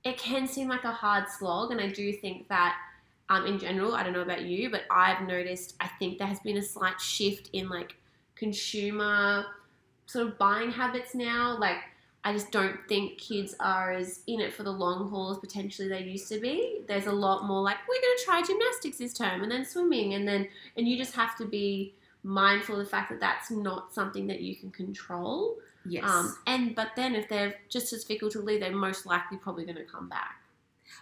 it 0.05 0.17
can 0.19 0.47
seem 0.47 0.69
like 0.69 0.85
a 0.85 0.93
hard 0.93 1.29
slog 1.29 1.73
and 1.73 1.81
i 1.81 1.89
do 1.89 2.13
think 2.13 2.49
that 2.49 2.77
um, 3.31 3.47
in 3.47 3.59
general 3.59 3.95
i 3.95 4.03
don't 4.03 4.13
know 4.13 4.23
about 4.23 4.43
you 4.43 4.71
but 4.71 4.83
i've 4.91 5.27
noticed 5.27 5.75
i 5.81 5.89
think 5.99 6.19
there 6.19 6.29
has 6.29 6.41
been 6.41 6.57
a 6.59 6.63
slight 6.63 7.01
shift 7.01 7.51
in 7.53 7.69
like 7.69 7.97
consumer 8.37 9.45
sort 10.07 10.27
of 10.27 10.39
buying 10.39 10.71
habits 10.71 11.15
now 11.15 11.57
like 11.59 11.79
I 12.25 12.33
just 12.33 12.51
don't 12.51 12.77
think 12.89 13.17
kids 13.19 13.55
are 13.61 13.93
as 13.93 14.21
in 14.27 14.41
it 14.41 14.53
for 14.53 14.63
the 14.65 14.73
long 14.73 15.09
haul 15.09 15.31
as 15.31 15.39
potentially 15.39 15.89
they 15.89 16.03
used 16.03 16.29
to 16.31 16.41
be. 16.41 16.81
There's 16.89 17.07
a 17.07 17.13
lot 17.13 17.45
more 17.47 17.63
like 17.63 17.77
we're 17.89 18.01
going 18.01 18.17
to 18.19 18.25
try 18.25 18.43
gymnastics 18.43 18.99
this 18.99 19.15
term 19.15 19.43
and 19.43 19.51
then 19.51 19.65
swimming 19.65 20.15
and 20.15 20.27
then 20.27 20.49
and 20.77 20.87
you 20.89 20.97
just 20.99 21.15
have 21.15 21.37
to 21.39 21.47
be 21.47 21.95
mindful 22.25 22.75
of 22.79 22.85
the 22.85 22.91
fact 22.91 23.11
that 23.11 23.21
that's 23.21 23.51
not 23.51 23.95
something 23.95 24.27
that 24.27 24.41
you 24.41 24.57
can 24.57 24.71
control. 24.73 25.57
yes. 25.87 26.05
Um, 26.05 26.37
and 26.47 26.75
but 26.75 26.89
then 26.97 27.15
if 27.15 27.29
they're 27.29 27.55
just 27.69 27.93
as 27.93 28.05
fickle 28.05 28.29
to 28.31 28.41
leave, 28.41 28.61
they're 28.61 28.73
most 28.75 29.07
likely 29.07 29.39
probably 29.39 29.65
going 29.65 29.77
to 29.77 29.85
come 29.85 30.09
back. 30.09 30.43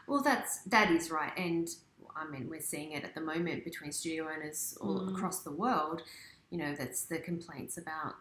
Well, 0.06 0.23
that's 0.23 0.58
that 0.64 0.90
is 0.90 1.11
right, 1.11 1.32
and 1.38 1.68
I 2.14 2.28
mean 2.28 2.49
we're 2.50 2.61
seeing 2.61 2.92
it 2.92 3.04
at 3.04 3.14
the 3.14 3.20
moment 3.23 3.64
between 3.64 3.90
studio 3.90 4.28
owners 4.32 4.76
all 4.80 5.00
Mm. 5.00 5.14
across 5.16 5.40
the 5.42 5.50
world. 5.52 6.02
You 6.50 6.58
know, 6.58 6.75
that's 6.76 7.04
the 7.06 7.18
complaints 7.18 7.78
about 7.78 8.14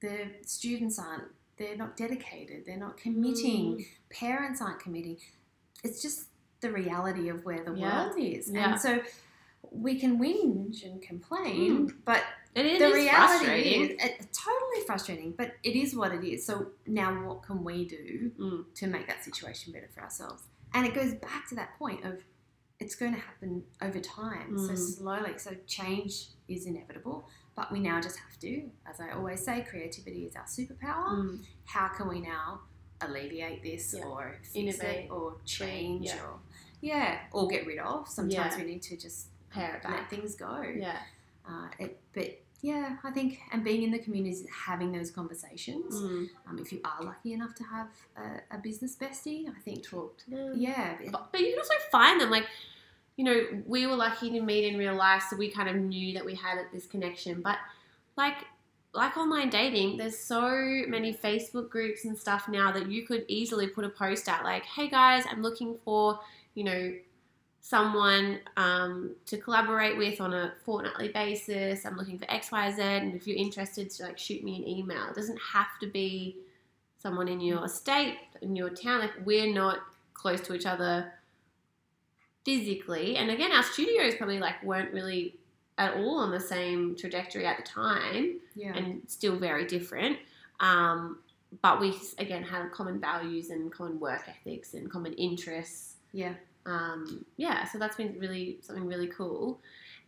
the 0.00 0.30
students 0.46 0.98
aren't 0.98 1.24
they're 1.60 1.76
not 1.76 1.94
dedicated, 1.94 2.64
they're 2.66 2.78
not 2.78 2.96
committing, 2.96 3.76
Mm. 3.76 3.86
parents 4.08 4.62
aren't 4.62 4.80
committing. 4.80 5.18
It's 5.84 6.00
just 6.00 6.28
the 6.60 6.72
reality 6.72 7.28
of 7.28 7.44
where 7.44 7.62
the 7.62 7.74
Yeah. 7.74 8.06
world 8.06 8.18
is, 8.18 8.50
Yeah. 8.50 8.72
and 8.72 8.80
so 8.80 9.02
we 9.70 10.00
can 10.00 10.18
whinge 10.18 10.82
and 10.84 11.00
complain, 11.02 11.94
but 12.06 12.24
It 12.54 12.64
is 12.66 12.78
the 12.80 12.92
reality 12.92 13.74
is 13.74 13.90
it's 14.00 14.38
totally 14.44 14.80
frustrating. 14.86 15.32
But 15.32 15.54
it 15.62 15.76
is 15.76 15.94
what 15.94 16.12
it 16.12 16.24
is. 16.24 16.44
So 16.44 16.72
now, 16.86 17.28
what 17.28 17.42
can 17.42 17.62
we 17.62 17.84
do 17.84 18.32
Mm. 18.38 18.74
to 18.74 18.86
make 18.88 19.06
that 19.06 19.22
situation 19.22 19.72
better 19.72 19.88
for 19.94 20.00
ourselves. 20.00 20.42
And 20.72 20.86
it 20.86 20.94
goes 20.94 21.14
back 21.14 21.46
to 21.50 21.54
that 21.56 21.78
point 21.78 22.04
of 22.04 22.24
it's 22.80 22.94
going 22.94 23.12
to 23.12 23.20
happen 23.20 23.66
over 23.82 24.00
time, 24.00 24.56
so 24.58 24.72
Mm. 24.72 24.78
slowly. 24.78 25.38
So 25.38 25.54
change 25.66 26.28
is 26.48 26.64
inevitable, 26.66 27.28
but 27.56 27.70
we 27.72 27.80
now 27.80 28.00
just 28.00 28.16
have 28.18 28.38
to, 28.40 28.62
as 28.88 29.00
I 29.00 29.10
always 29.12 29.44
say, 29.44 29.66
creativity 29.68 30.24
is 30.24 30.36
our 30.36 30.44
superpower. 30.44 31.08
Mm. 31.10 31.40
How 31.66 31.88
can 31.88 32.08
we 32.08 32.20
now 32.20 32.60
alleviate 33.00 33.62
this 33.62 33.94
Yeah. 33.96 34.04
or 34.04 34.38
Innovate, 34.54 35.10
or 35.10 35.36
change 35.44 36.06
yeah. 36.06 36.22
or 36.22 36.38
yeah, 36.82 37.18
or 37.32 37.46
get 37.48 37.66
rid 37.66 37.78
of. 37.78 38.08
Sometimes 38.08 38.54
Yeah. 38.54 38.58
we 38.64 38.70
need 38.72 38.82
to 38.82 38.96
just 38.96 39.28
Pare 39.50 39.76
it 39.84 39.90
let 39.90 40.08
things 40.08 40.36
go. 40.36 40.62
Yeah. 40.62 40.98
Uh, 41.48 41.68
it, 41.80 41.98
but 42.12 42.40
yeah, 42.62 42.98
I 43.02 43.10
think 43.10 43.40
and 43.52 43.64
being 43.64 43.82
in 43.82 43.90
the 43.90 43.98
community, 43.98 44.46
having 44.66 44.92
those 44.92 45.10
conversations. 45.10 45.94
Mm. 45.94 46.28
Um, 46.46 46.58
if 46.60 46.72
you 46.72 46.80
are 46.84 47.02
lucky 47.02 47.32
enough 47.32 47.54
to 47.56 47.64
have 47.64 47.88
a, 48.16 48.56
a 48.56 48.58
business 48.58 48.94
bestie, 48.96 49.48
I 49.48 49.58
think 49.64 49.82
Talk 49.84 50.16
to 50.18 50.30
them. 50.30 50.52
yeah, 50.56 50.96
But, 51.10 51.32
but 51.32 51.40
you 51.40 51.50
can 51.50 51.58
also 51.58 51.74
find 51.90 52.20
them 52.20 52.30
like 52.30 52.46
you 53.16 53.24
know, 53.24 53.62
we 53.66 53.86
were 53.86 53.96
lucky 53.96 54.30
to 54.30 54.40
meet 54.40 54.64
in 54.64 54.78
real 54.78 54.94
life, 54.94 55.24
so 55.28 55.36
we 55.36 55.50
kind 55.50 55.68
of 55.68 55.76
knew 55.76 56.14
that 56.14 56.24
we 56.24 56.34
had 56.34 56.58
this 56.72 56.86
connection. 56.86 57.42
But 57.42 57.58
like 58.16 58.36
like 58.92 59.16
online 59.16 59.50
dating, 59.50 59.98
there's 59.98 60.18
so 60.18 60.50
many 60.88 61.14
Facebook 61.14 61.70
groups 61.70 62.04
and 62.04 62.18
stuff 62.18 62.48
now 62.48 62.72
that 62.72 62.90
you 62.90 63.06
could 63.06 63.24
easily 63.28 63.68
put 63.68 63.84
a 63.84 63.88
post 63.88 64.28
out 64.28 64.42
like, 64.44 64.64
"Hey 64.64 64.88
guys, 64.88 65.24
I'm 65.30 65.42
looking 65.42 65.76
for, 65.84 66.18
you 66.54 66.64
know, 66.64 66.94
someone 67.60 68.40
um, 68.56 69.14
to 69.26 69.36
collaborate 69.36 69.96
with 69.96 70.20
on 70.20 70.32
a 70.32 70.54
fortnightly 70.64 71.08
basis. 71.08 71.84
I'm 71.84 71.96
looking 71.96 72.18
for 72.18 72.28
X, 72.30 72.50
Y, 72.50 72.72
Z, 72.72 72.82
and 72.82 73.14
if 73.14 73.26
you're 73.26 73.36
interested, 73.36 73.90
to 73.90 74.04
like 74.04 74.18
shoot 74.18 74.42
me 74.42 74.56
an 74.56 74.66
email. 74.66 75.08
It 75.08 75.14
doesn't 75.14 75.38
have 75.52 75.78
to 75.80 75.86
be 75.86 76.36
someone 76.98 77.28
in 77.28 77.40
your 77.40 77.68
state, 77.68 78.16
in 78.40 78.56
your 78.56 78.70
town. 78.70 79.00
Like 79.00 79.12
we're 79.24 79.52
not 79.52 79.78
close 80.14 80.40
to 80.42 80.54
each 80.54 80.66
other 80.66 81.12
physically, 82.44 83.16
and 83.16 83.30
again, 83.30 83.52
our 83.52 83.62
studios 83.62 84.14
probably 84.16 84.38
like 84.38 84.62
weren't 84.62 84.92
really 84.92 85.36
at 85.78 85.94
all 85.94 86.18
on 86.18 86.30
the 86.30 86.40
same 86.40 86.94
trajectory 86.96 87.46
at 87.46 87.56
the 87.56 87.62
time, 87.62 88.38
Yeah. 88.54 88.76
and 88.76 89.02
still 89.06 89.36
very 89.36 89.66
different. 89.66 90.18
Um, 90.60 91.18
but 91.62 91.80
we 91.80 91.94
again 92.18 92.42
had 92.44 92.70
common 92.70 93.00
values 93.00 93.50
and 93.50 93.72
common 93.72 93.98
work 93.98 94.22
ethics 94.28 94.74
and 94.74 94.88
common 94.90 95.12
interests 95.14 95.96
yeah. 96.12 96.34
um, 96.66 97.24
yeah, 97.36 97.64
so 97.64 97.78
that's 97.78 97.96
been 97.96 98.16
really 98.18 98.58
something 98.62 98.86
really 98.86 99.06
cool. 99.08 99.58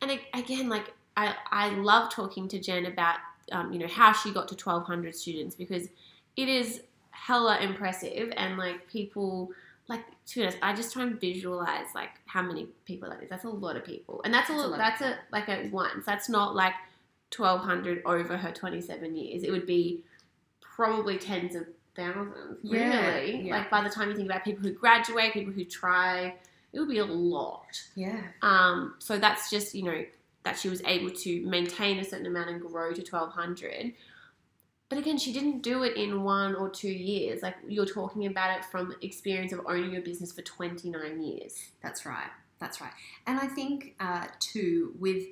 And 0.01 0.19
again, 0.35 0.69
like 0.69 0.93
I, 1.17 1.35
I 1.51 1.71
love 1.71 2.11
talking 2.12 2.49
to 2.49 2.59
Jen 2.59 2.87
about 2.87 3.17
um, 3.51 3.73
you 3.73 3.79
know 3.79 3.87
how 3.89 4.12
she 4.12 4.33
got 4.33 4.49
to 4.49 4.57
twelve 4.57 4.85
hundred 4.85 5.15
students 5.15 5.55
because 5.55 5.89
it 6.37 6.49
is 6.49 6.83
hella 7.11 7.59
impressive 7.61 8.33
and 8.37 8.57
like 8.59 8.89
people 8.89 9.51
like 9.89 10.05
to 10.27 10.35
be 10.41 10.43
honest, 10.43 10.59
I 10.62 10.75
just 10.75 10.93
try 10.93 11.03
and 11.03 11.21
visualize 11.21 11.87
like 11.95 12.11
how 12.27 12.43
many 12.43 12.69
people 12.85 13.11
that 13.11 13.23
is. 13.23 13.29
That's 13.29 13.45
a 13.45 13.49
lot 13.49 13.77
of 13.77 13.85
people, 13.85 14.21
and 14.25 14.33
that's 14.33 14.49
a 14.49 14.53
That's 14.53 14.65
a 14.65 14.69
lot. 14.69 14.79
lot 14.79 14.79
That's 14.79 15.01
a 15.03 15.19
like 15.33 15.49
at 15.49 15.71
once. 15.71 16.07
That's 16.07 16.29
not 16.29 16.55
like 16.55 16.75
twelve 17.31 17.61
hundred 17.62 18.03
over 18.05 18.37
her 18.37 18.53
twenty 18.53 18.81
seven 18.81 19.17
years. 19.17 19.43
It 19.43 19.51
would 19.51 19.67
be 19.67 20.03
probably 20.61 21.19
tens 21.19 21.55
of 21.55 21.67
thousands. 21.95 22.59
Yeah, 22.62 23.11
really, 23.17 23.49
yeah. 23.49 23.59
like 23.59 23.71
by 23.71 23.83
the 23.83 23.91
time 23.91 24.09
you 24.09 24.15
think 24.17 24.29
about 24.29 24.45
people 24.45 24.62
who 24.62 24.73
graduate, 24.73 25.33
people 25.33 25.53
who 25.53 25.65
try, 25.65 26.35
it 26.73 26.81
would 26.81 26.89
be 26.89 26.99
a 26.99 27.05
lot. 27.05 27.83
Yeah. 27.95 28.21
Um, 28.41 28.95
so 28.99 29.19
that's 29.19 29.51
just 29.51 29.75
you 29.75 29.83
know 29.85 30.05
that 30.45 30.59
she 30.59 30.69
was 30.69 30.83
able 30.85 31.11
to 31.11 31.47
maintain 31.47 31.99
a 31.99 32.05
certain 32.05 32.27
amount 32.27 32.51
and 32.51 32.61
grow 32.61 32.93
to 32.93 33.03
twelve 33.03 33.31
hundred. 33.33 33.93
But 34.93 34.99
again, 34.99 35.17
she 35.17 35.33
didn't 35.33 35.63
do 35.63 35.85
it 35.85 35.97
in 35.97 36.23
one 36.23 36.55
or 36.55 36.69
two 36.69 36.91
years. 36.93 37.41
Like 37.43 37.57
you're 37.67 37.87
talking 37.87 38.27
about 38.27 38.59
it 38.59 38.63
from 38.67 38.95
experience 39.01 39.51
of 39.51 39.61
owning 39.67 39.91
your 39.91 40.03
business 40.03 40.33
for 40.33 40.43
twenty 40.43 40.91
nine 40.91 41.23
years. 41.23 41.55
That's 41.83 42.05
right. 42.05 42.29
That's 42.61 42.79
right. 42.79 42.93
And 43.27 43.41
I 43.41 43.47
think 43.47 43.95
uh, 44.01 44.27
too, 44.39 44.93
with 44.99 45.23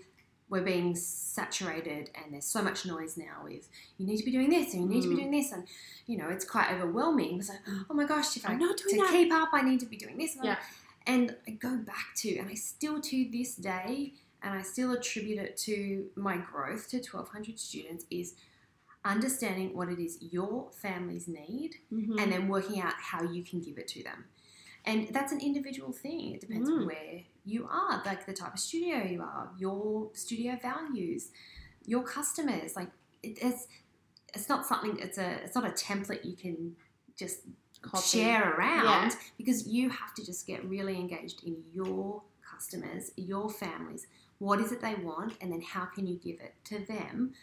we're 0.48 0.62
being 0.62 0.96
saturated, 0.96 2.08
and 2.14 2.32
there's 2.32 2.46
so 2.46 2.62
much 2.62 2.86
noise 2.86 3.18
now. 3.18 3.44
With 3.44 3.68
you 3.98 4.06
need 4.06 4.16
to 4.16 4.24
be 4.24 4.30
doing 4.32 4.48
this, 4.48 4.72
and 4.72 4.82
you 4.84 4.88
need 4.88 5.02
to 5.02 5.08
be 5.10 5.14
Mm. 5.16 5.18
doing 5.18 5.30
this, 5.30 5.52
and 5.52 5.64
you 6.06 6.16
know 6.16 6.30
it's 6.30 6.46
quite 6.46 6.72
overwhelming. 6.72 7.38
It's 7.38 7.50
like, 7.50 7.58
oh 7.90 7.92
my 7.92 8.06
gosh, 8.06 8.38
if 8.38 8.48
I 8.48 8.52
I'm 8.54 8.58
not 8.58 8.78
doing 8.78 8.96
to 8.96 9.02
that. 9.02 9.10
keep 9.12 9.30
up, 9.30 9.50
I 9.52 9.60
need 9.60 9.80
to 9.80 9.86
be 9.86 9.98
doing 9.98 10.16
this. 10.16 10.36
and 10.36 10.44
Yeah. 10.46 10.56
And 11.06 11.36
I 11.46 11.50
go 11.50 11.76
back 11.76 12.14
to, 12.22 12.38
and 12.38 12.48
I 12.48 12.54
still 12.54 12.98
to 12.98 13.28
this 13.30 13.56
day, 13.56 14.14
and 14.42 14.54
I 14.54 14.62
still 14.62 14.92
attribute 14.92 15.38
it 15.38 15.58
to 15.58 16.06
my 16.16 16.38
growth 16.38 16.88
to 16.92 16.96
1,200 16.96 17.58
students 17.58 18.06
is 18.10 18.36
understanding 19.04 19.74
what 19.76 19.88
it 19.88 19.98
is 19.98 20.18
your 20.20 20.68
families 20.72 21.26
need 21.26 21.76
Mm-hmm. 21.92 22.18
and 22.18 22.32
then 22.32 22.48
working 22.48 22.80
out 22.80 22.94
how 22.98 23.22
you 23.22 23.42
can 23.42 23.60
give 23.60 23.78
it 23.78 23.88
to 23.88 24.02
them. 24.02 24.24
And 24.84 25.08
that's 25.08 25.32
an 25.32 25.40
individual 25.40 25.92
thing. 25.92 26.32
It 26.34 26.40
depends 26.40 26.68
on 26.70 26.80
Mm. 26.80 26.86
where 26.86 27.20
you 27.44 27.66
are, 27.70 28.02
like 28.06 28.24
the 28.26 28.32
type 28.32 28.54
of 28.54 28.60
studio 28.60 29.02
you 29.04 29.20
are, 29.22 29.50
your 29.58 30.10
studio 30.14 30.58
values, 30.60 31.30
your 31.86 32.02
customers. 32.02 32.76
Like 32.76 32.90
it, 33.22 33.38
it's 33.42 33.66
it's 34.34 34.48
not 34.48 34.64
something. 34.66 34.98
It's 35.00 35.18
a 35.18 35.42
it's 35.44 35.54
not 35.54 35.64
a 35.66 35.72
template 35.72 36.24
you 36.24 36.36
can 36.36 36.76
just 37.16 37.40
Copy. 37.82 38.02
share 38.06 38.54
around 38.54 39.10
Yeah. 39.10 39.18
because 39.36 39.66
you 39.66 39.90
have 39.90 40.14
to 40.14 40.24
just 40.24 40.46
get 40.46 40.64
really 40.64 40.96
engaged 40.96 41.42
in 41.44 41.56
your 41.74 42.22
customers, 42.42 43.10
your 43.16 43.50
families. 43.50 44.06
What 44.38 44.60
is 44.60 44.72
it 44.72 44.80
they 44.80 44.94
want, 44.94 45.34
and 45.42 45.52
then 45.52 45.60
how 45.62 45.84
can 45.86 46.06
you 46.06 46.16
give 46.16 46.40
it 46.40 46.54
to 46.66 46.78
them? 46.78 47.34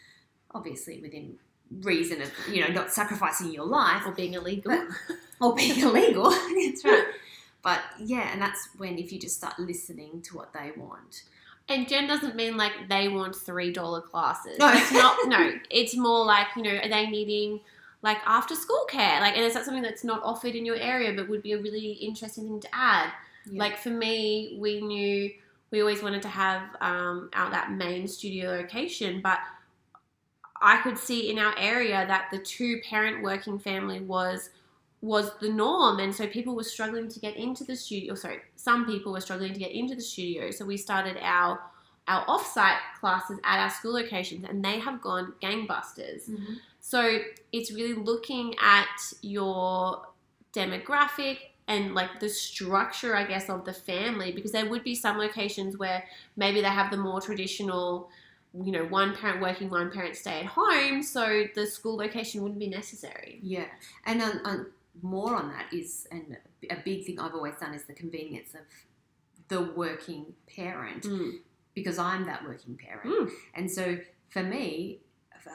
Obviously, 0.52 1.00
within 1.00 1.38
reason 1.82 2.22
of 2.22 2.30
you 2.50 2.60
know 2.62 2.72
not 2.72 2.92
sacrificing 2.92 3.52
your 3.52 3.66
life 3.66 4.02
or 4.06 4.12
being 4.12 4.34
illegal. 4.34 4.72
But- 4.72 5.16
or 5.40 5.54
being 5.54 5.80
illegal. 5.80 6.30
that's 6.30 6.84
right. 6.84 7.04
But 7.60 7.80
yeah, 7.98 8.32
and 8.32 8.40
that's 8.40 8.68
when 8.78 8.98
if 8.98 9.12
you 9.12 9.18
just 9.18 9.36
start 9.36 9.58
listening 9.58 10.22
to 10.22 10.36
what 10.36 10.52
they 10.52 10.70
want. 10.76 11.24
And 11.68 11.88
Jen 11.88 12.06
doesn't 12.06 12.36
mean 12.36 12.56
like 12.56 12.88
they 12.88 13.08
want 13.08 13.34
three 13.34 13.72
dollar 13.72 14.00
classes. 14.00 14.58
No. 14.58 14.70
it's 14.72 14.92
not. 14.92 15.16
No, 15.26 15.52
it's 15.68 15.96
more 15.96 16.24
like 16.24 16.46
you 16.56 16.62
know, 16.62 16.76
are 16.76 16.88
they 16.88 17.06
needing 17.08 17.60
like 18.00 18.18
after 18.26 18.54
school 18.54 18.84
care? 18.88 19.20
Like, 19.20 19.36
and 19.36 19.44
is 19.44 19.54
that 19.54 19.64
something 19.64 19.82
that's 19.82 20.04
not 20.04 20.22
offered 20.22 20.54
in 20.54 20.64
your 20.64 20.76
area, 20.76 21.12
but 21.12 21.28
would 21.28 21.42
be 21.42 21.52
a 21.52 21.58
really 21.58 21.92
interesting 21.92 22.44
thing 22.44 22.60
to 22.60 22.68
add? 22.72 23.10
Yeah. 23.50 23.58
Like 23.58 23.76
for 23.76 23.90
me, 23.90 24.56
we 24.58 24.80
knew 24.80 25.30
we 25.70 25.80
always 25.80 26.02
wanted 26.02 26.22
to 26.22 26.28
have 26.28 26.62
um, 26.80 27.28
out 27.34 27.50
that 27.50 27.72
main 27.72 28.06
studio 28.08 28.50
location, 28.50 29.20
but 29.20 29.38
I 30.60 30.80
could 30.82 30.98
see 30.98 31.30
in 31.30 31.38
our 31.38 31.54
area 31.58 32.04
that 32.06 32.28
the 32.30 32.38
two 32.38 32.80
parent 32.88 33.22
working 33.22 33.58
family 33.58 34.00
was 34.00 34.50
was 35.00 35.30
the 35.40 35.48
norm, 35.48 36.00
and 36.00 36.12
so 36.12 36.26
people 36.26 36.56
were 36.56 36.64
struggling 36.64 37.08
to 37.08 37.20
get 37.20 37.36
into 37.36 37.62
the 37.62 37.76
studio. 37.76 38.14
Sorry, 38.14 38.40
some 38.56 38.84
people 38.84 39.12
were 39.12 39.20
struggling 39.20 39.52
to 39.52 39.58
get 39.58 39.70
into 39.70 39.94
the 39.94 40.00
studio, 40.02 40.50
so 40.50 40.64
we 40.64 40.76
started 40.76 41.16
our 41.22 41.60
our 42.08 42.24
offsite 42.26 42.78
classes 42.98 43.38
at 43.44 43.60
our 43.60 43.70
school 43.70 43.92
locations, 43.92 44.44
and 44.44 44.64
they 44.64 44.78
have 44.80 45.00
gone 45.00 45.34
gangbusters. 45.42 46.28
Mhm. 46.28 46.56
So 46.80 47.20
it's 47.52 47.70
really 47.70 47.94
looking 47.94 48.54
at 48.58 49.12
your 49.20 50.06
demographic 50.54 51.38
and 51.68 51.94
like 51.94 52.18
the 52.18 52.30
structure, 52.30 53.14
I 53.14 53.24
guess, 53.24 53.50
of 53.50 53.66
the 53.66 53.74
family, 53.74 54.32
because 54.32 54.52
there 54.52 54.66
would 54.66 54.82
be 54.82 54.94
some 54.94 55.18
locations 55.18 55.76
where 55.76 56.02
maybe 56.34 56.62
they 56.62 56.68
have 56.68 56.90
the 56.90 56.96
more 56.96 57.20
traditional, 57.20 58.10
you 58.64 58.72
know, 58.72 58.84
one 58.86 59.14
parent 59.14 59.40
working, 59.40 59.70
one 59.70 59.90
parent 59.90 60.16
stay 60.16 60.40
at 60.40 60.46
home, 60.46 61.02
so 61.02 61.44
the 61.54 61.66
school 61.66 61.96
location 61.96 62.42
wouldn't 62.42 62.58
be 62.60 62.68
necessary. 62.68 63.38
Yeah, 63.42 63.66
and 64.06 64.22
um, 64.22 64.40
um, 64.44 64.66
more 65.02 65.34
on 65.36 65.48
that 65.50 65.72
is, 65.72 66.06
and 66.10 66.36
a 66.70 66.76
big 66.84 67.04
thing 67.04 67.20
I've 67.20 67.34
always 67.34 67.54
done 67.60 67.74
is 67.74 67.84
the 67.84 67.92
convenience 67.94 68.54
of 68.54 68.60
the 69.48 69.62
working 69.62 70.34
parent 70.54 71.04
Mm. 71.04 71.38
because 71.74 71.98
I'm 71.98 72.26
that 72.26 72.44
working 72.44 72.76
parent. 72.76 73.06
Mm. 73.06 73.30
And 73.54 73.70
so 73.70 73.98
for 74.28 74.42
me, 74.42 74.98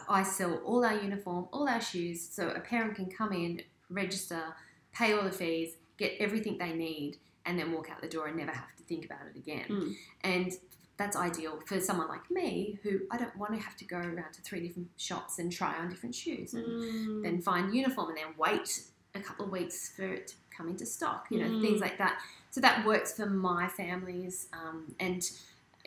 I 0.09 0.23
sell 0.23 0.55
all 0.65 0.83
our 0.83 0.95
uniform, 0.95 1.47
all 1.51 1.67
our 1.69 1.81
shoes, 1.81 2.27
so 2.27 2.49
a 2.49 2.59
parent 2.59 2.95
can 2.95 3.07
come 3.11 3.31
in, 3.33 3.61
register, 3.89 4.55
pay 4.93 5.13
all 5.13 5.23
the 5.23 5.31
fees, 5.31 5.75
get 5.97 6.13
everything 6.19 6.57
they 6.57 6.73
need, 6.73 7.17
and 7.45 7.59
then 7.59 7.71
walk 7.71 7.91
out 7.91 8.01
the 8.01 8.07
door 8.07 8.27
and 8.27 8.37
never 8.37 8.51
have 8.51 8.75
to 8.77 8.83
think 8.83 9.05
about 9.05 9.19
it 9.29 9.37
again. 9.37 9.65
Mm. 9.69 9.95
And 10.21 10.51
that's 11.03 11.17
ideal 11.17 11.59
for 11.65 11.79
someone 11.81 12.07
like 12.07 12.31
me 12.31 12.79
who 12.81 13.01
I 13.11 13.17
don't 13.17 13.35
want 13.35 13.53
to 13.53 13.59
have 13.59 13.75
to 13.77 13.85
go 13.85 13.97
around 13.97 14.31
to 14.33 14.41
three 14.41 14.65
different 14.65 14.89
shops 14.95 15.37
and 15.37 15.51
try 15.51 15.75
on 15.75 15.89
different 15.89 16.15
shoes 16.15 16.53
and 16.53 16.65
Mm. 16.65 17.23
then 17.23 17.41
find 17.41 17.75
uniform 17.75 18.09
and 18.09 18.17
then 18.17 18.33
wait 18.37 18.83
a 19.13 19.19
couple 19.19 19.45
of 19.45 19.51
weeks 19.51 19.89
for 19.95 20.03
it 20.03 20.27
to 20.29 20.35
come 20.55 20.69
into 20.69 20.85
stock, 20.85 21.27
you 21.29 21.39
know, 21.39 21.49
Mm. 21.49 21.61
things 21.61 21.81
like 21.81 21.97
that. 21.97 22.21
So 22.51 22.61
that 22.61 22.85
works 22.85 23.13
for 23.13 23.25
my 23.25 23.67
families. 23.67 24.47
Um, 24.53 24.95
and, 24.99 25.21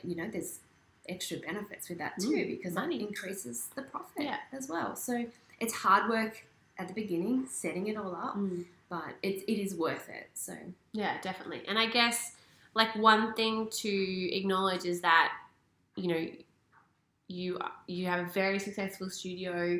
you 0.04 0.14
know, 0.16 0.28
there's 0.28 0.60
extra 1.08 1.38
benefits 1.38 1.88
with 1.88 1.98
that 1.98 2.18
too 2.20 2.28
Mm, 2.44 2.48
because 2.58 2.74
money. 2.74 2.98
that 2.98 3.08
increases 3.08 3.68
the 3.74 3.82
profit 3.82 4.24
Yeah. 4.24 4.40
as 4.52 4.68
well. 4.68 4.96
So 4.96 5.30
it's 5.60 5.72
hard 5.72 6.10
work 6.10 6.44
at 6.78 6.88
the 6.88 6.94
beginning, 6.94 7.46
setting 7.46 7.86
it 7.86 7.96
all 7.96 8.14
up, 8.14 8.36
Mm. 8.36 8.66
but 8.90 9.14
it, 9.22 9.44
it 9.48 9.58
is 9.64 9.74
worth 9.74 10.08
it. 10.10 10.28
So, 10.34 10.54
Yeah, 10.92 11.18
definitely. 11.22 11.64
And 11.66 11.78
I 11.78 11.86
guess 11.86 12.35
like 12.76 12.94
one 12.96 13.34
thing 13.34 13.68
to 13.70 14.36
acknowledge 14.36 14.84
is 14.84 15.00
that 15.00 15.32
you 15.96 16.08
know 16.08 16.26
you 17.28 17.58
you 17.88 18.06
have 18.06 18.20
a 18.26 18.30
very 18.30 18.58
successful 18.58 19.10
studio 19.10 19.78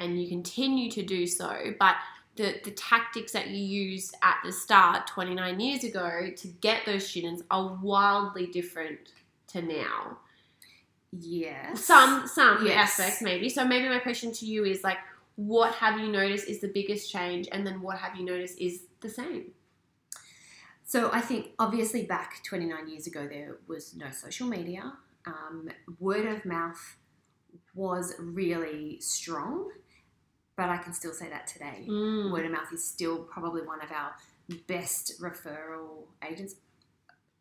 and 0.00 0.20
you 0.20 0.28
continue 0.28 0.90
to 0.92 1.02
do 1.02 1.26
so, 1.26 1.74
but 1.78 1.96
the, 2.36 2.60
the 2.64 2.70
tactics 2.70 3.32
that 3.32 3.48
you 3.48 3.58
used 3.64 4.14
at 4.22 4.36
the 4.44 4.52
start 4.52 5.08
29 5.08 5.58
years 5.58 5.82
ago 5.82 6.30
to 6.36 6.48
get 6.60 6.86
those 6.86 7.04
students 7.06 7.42
are 7.50 7.76
wildly 7.82 8.46
different 8.46 9.00
to 9.48 9.60
now. 9.60 10.18
yes. 11.12 11.84
Some 11.84 12.26
some 12.28 12.66
Yes. 12.66 13.00
aspects 13.00 13.22
maybe. 13.22 13.48
So 13.48 13.64
maybe 13.64 13.88
my 13.88 13.98
question 13.98 14.32
to 14.32 14.46
you 14.46 14.64
is 14.64 14.84
like 14.84 14.98
what 15.36 15.74
have 15.74 15.98
you 16.00 16.08
noticed 16.08 16.48
is 16.48 16.60
the 16.60 16.68
biggest 16.68 17.10
change 17.12 17.48
and 17.52 17.66
then 17.66 17.80
what 17.80 17.98
have 17.98 18.16
you 18.16 18.24
noticed 18.24 18.58
is 18.58 18.82
the 19.00 19.08
same? 19.08 19.52
So 20.88 21.10
I 21.12 21.20
think 21.20 21.48
obviously 21.58 22.04
back 22.06 22.42
29 22.44 22.88
years 22.88 23.06
ago 23.06 23.26
there 23.28 23.58
was 23.66 23.94
no 23.94 24.06
social 24.10 24.46
media. 24.46 24.94
Um, 25.26 25.68
word 26.00 26.24
of 26.24 26.46
mouth 26.46 26.96
was 27.74 28.14
really 28.18 28.98
strong, 28.98 29.70
but 30.56 30.70
I 30.70 30.78
can 30.78 30.94
still 30.94 31.12
say 31.12 31.28
that 31.28 31.46
today. 31.46 31.84
Mm. 31.86 32.32
Word 32.32 32.46
of 32.46 32.52
mouth 32.52 32.72
is 32.72 32.82
still 32.82 33.18
probably 33.24 33.60
one 33.60 33.82
of 33.82 33.92
our 33.92 34.12
best 34.66 35.20
referral 35.20 36.04
agents. 36.26 36.54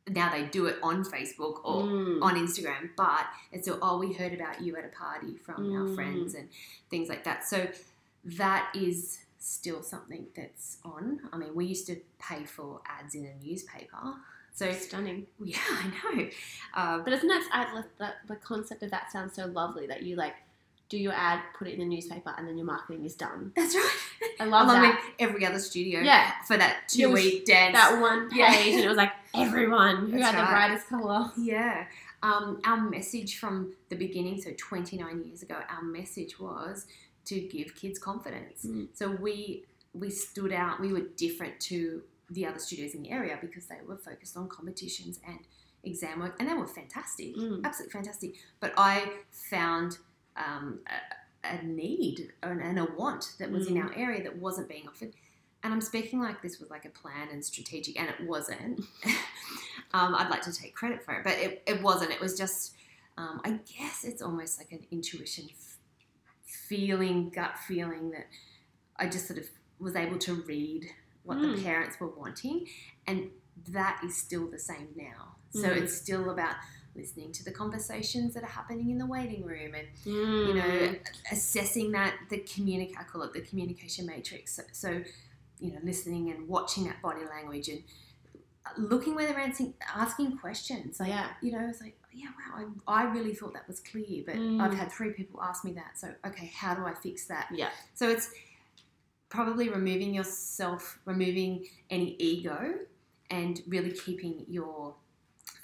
now 0.09 0.29
they 0.31 0.45
do 0.45 0.65
it 0.67 0.77
on 0.81 1.03
Facebook 1.03 1.59
or 1.65 1.83
Mm. 1.83 2.21
on 2.21 2.35
Instagram, 2.35 2.91
but 2.95 3.25
it's 3.51 3.63
still, 3.63 3.77
oh, 3.81 3.97
we 3.97 4.13
heard 4.13 4.33
about 4.33 4.61
you 4.61 4.75
at 4.77 4.85
a 4.85 4.87
party 4.89 5.35
from 5.37 5.73
our 5.75 5.83
Mm. 5.85 5.95
friends 5.95 6.33
and 6.33 6.47
things 6.89 7.09
like 7.09 7.23
that. 7.25 7.43
So 7.45 7.67
that 8.23 8.73
is 8.73 9.19
still 9.39 9.83
something 9.83 10.27
that's 10.35 10.77
on. 10.83 11.19
I 11.31 11.37
mean, 11.37 11.53
we 11.55 11.65
used 11.65 11.87
to 11.87 11.97
pay 12.19 12.43
for 12.45 12.81
ads 12.87 13.15
in 13.15 13.25
a 13.25 13.45
newspaper. 13.45 14.15
So, 14.53 14.71
Stunning. 14.71 15.27
yeah, 15.43 15.57
I 15.69 16.15
know. 16.15 16.27
Uh, 16.73 16.97
But 17.03 17.13
isn't 17.13 17.27
that, 17.27 17.47
I, 17.53 17.83
that 17.99 18.15
the 18.27 18.35
concept 18.37 18.81
of 18.83 18.91
that 18.91 19.11
sounds 19.11 19.35
so 19.35 19.45
lovely 19.45 19.85
that 19.87 20.03
you 20.03 20.15
like 20.15 20.33
do 20.89 20.97
your 20.97 21.11
ad, 21.13 21.41
put 21.57 21.67
it 21.67 21.73
in 21.73 21.79
the 21.79 21.85
newspaper, 21.85 22.33
and 22.37 22.47
then 22.47 22.57
your 22.57 22.65
marketing 22.65 23.03
is 23.05 23.13
done. 23.13 23.51
that's 23.55 23.75
right. 23.75 23.97
I 24.39 24.45
love 24.45 24.67
Along 24.69 24.81
that. 24.83 24.95
with 24.95 25.13
every 25.29 25.45
other 25.45 25.59
studio 25.59 25.99
Yeah. 25.99 26.31
for 26.47 26.55
that 26.57 26.87
two 26.87 27.11
week 27.11 27.45
dance. 27.45 27.73
that 27.75 27.99
one 28.01 28.29
page, 28.29 28.39
Yeah. 28.39 28.53
and 28.53 28.79
it 28.85 28.87
was 28.87 28.95
like 28.97 29.11
everyone 29.35 30.09
who 30.09 30.17
That's 30.19 30.31
had 30.33 30.41
the 30.41 30.49
brightest 30.49 30.87
color. 30.87 31.29
Yeah. 31.37 31.85
Um, 32.23 32.61
our 32.65 32.77
message 32.77 33.37
from 33.37 33.73
the 33.89 33.95
beginning, 33.95 34.41
so 34.41 34.51
29 34.57 35.23
years 35.25 35.43
ago, 35.43 35.59
our 35.69 35.83
message 35.83 36.39
was 36.39 36.87
to 37.27 37.39
give 37.41 37.75
kids 37.75 37.99
confidence. 37.99 38.65
Mm. 38.65 38.87
So 38.93 39.11
we 39.11 39.63
we 39.93 40.09
stood 40.09 40.51
out. 40.51 40.79
We 40.79 40.93
were 40.93 41.05
different 41.15 41.59
to 41.61 42.03
the 42.29 42.45
other 42.45 42.59
studios 42.59 42.93
in 42.93 43.01
the 43.03 43.09
area 43.11 43.37
because 43.39 43.65
they 43.67 43.77
were 43.87 43.97
focused 43.97 44.35
on 44.37 44.47
competitions 44.49 45.19
and 45.25 45.39
exam 45.83 46.19
work, 46.19 46.35
and 46.39 46.49
they 46.49 46.53
were 46.53 46.67
fantastic, 46.67 47.35
Mm. 47.35 47.63
absolutely 47.63 47.93
fantastic. 47.93 48.35
But 48.59 48.73
I 48.77 49.09
found 49.31 49.97
um, 50.35 50.79
a, 51.43 51.47
a 51.55 51.63
need 51.63 52.31
and, 52.43 52.61
and 52.61 52.77
a 52.77 52.85
want 52.97 53.33
that 53.39 53.49
was 53.49 53.67
in 53.67 53.75
Mm. 53.75 53.85
our 53.85 53.93
area 53.95 54.21
that 54.23 54.37
wasn't 54.37 54.67
being 54.69 54.87
offered. 54.87 55.13
And 55.63 55.73
I'm 55.73 55.81
speaking 55.81 56.19
like 56.21 56.41
this 56.43 56.59
was 56.59 56.69
like 56.69 56.85
a 56.85 56.89
plan 56.89 57.29
and 57.31 57.43
strategic, 57.43 57.99
and 57.99 58.07
it 58.09 58.19
wasn't. 58.27 58.81
um, 59.93 60.13
I'd 60.15 60.29
like 60.29 60.41
to 60.43 60.53
take 60.53 60.75
credit 60.75 61.03
for 61.03 61.13
it, 61.15 61.23
but 61.23 61.33
it, 61.37 61.63
it 61.65 61.81
wasn't. 61.81 62.11
It 62.11 62.19
was 62.21 62.37
just, 62.37 62.75
um, 63.17 63.41
I 63.43 63.59
guess 63.77 64.03
it's 64.03 64.21
almost 64.21 64.59
like 64.59 64.71
an 64.71 64.85
intuition 64.91 65.47
feeling, 66.67 67.29
gut 67.29 67.57
feeling 67.59 68.11
that 68.11 68.27
I 68.95 69.07
just 69.07 69.27
sort 69.27 69.39
of 69.39 69.45
was 69.79 69.95
able 69.95 70.17
to 70.19 70.33
read 70.43 70.85
what 71.23 71.39
the 71.41 71.47
Mm. 71.47 71.63
parents 71.63 71.99
were 71.99 72.07
wanting, 72.09 72.67
and 73.05 73.29
that 73.69 74.01
is 74.03 74.15
still 74.17 74.47
the 74.49 74.59
same 74.59 74.89
now. 74.95 75.35
So 75.49 75.67
Mm. 75.69 75.77
it's 75.81 75.95
still 75.95 76.29
about 76.29 76.55
listening 76.95 77.31
to 77.31 77.43
the 77.43 77.51
conversations 77.51 78.33
that 78.33 78.43
are 78.43 78.47
happening 78.59 78.89
in 78.89 78.97
the 78.97 79.05
waiting 79.05 79.43
room 79.45 79.75
and 79.75 79.87
Mm. 80.05 80.47
you 80.47 80.53
know 80.55 80.95
assessing 81.31 81.91
that 81.91 82.15
the 82.29 82.39
communic 82.39 82.97
I 82.97 83.03
call 83.03 83.21
it 83.21 83.33
the 83.33 83.41
communication 83.41 84.07
matrix 84.07 84.53
so, 84.55 84.63
so 84.71 85.03
you 85.59 85.71
know 85.73 85.79
listening 85.83 86.31
and 86.31 86.47
watching 86.47 86.85
that 86.85 86.99
body 87.03 87.23
language 87.25 87.69
and 87.69 87.83
looking 88.77 89.13
where 89.13 89.27
they're 89.27 89.37
answering 89.39 89.75
asking 89.93 90.37
questions 90.39 90.99
like 90.99 91.09
Yeah. 91.09 91.33
you 91.41 91.51
know 91.51 91.67
it's 91.69 91.81
like 91.81 91.99
yeah 92.17 92.27
wow 92.37 92.65
I, 92.87 93.01
I 93.01 93.11
really 93.15 93.33
thought 93.33 93.53
that 93.53 93.67
was 93.67 93.79
clear 93.79 94.23
but 94.25 94.35
Mm. 94.35 94.59
I've 94.61 94.73
had 94.73 94.91
three 94.91 95.11
people 95.11 95.41
ask 95.41 95.63
me 95.63 95.73
that 95.73 95.91
so 96.01 96.07
okay 96.25 96.51
how 96.61 96.73
do 96.73 96.83
I 96.85 96.93
fix 96.93 97.25
that 97.27 97.47
Yeah. 97.53 97.69
so 97.93 98.09
it's 98.09 98.29
probably 99.29 99.67
removing 99.69 100.13
yourself, 100.13 100.99
removing 101.05 101.65
any 101.89 102.15
ego, 102.17 102.75
and 103.29 103.61
really 103.67 103.91
keeping 103.91 104.45
your 104.47 104.95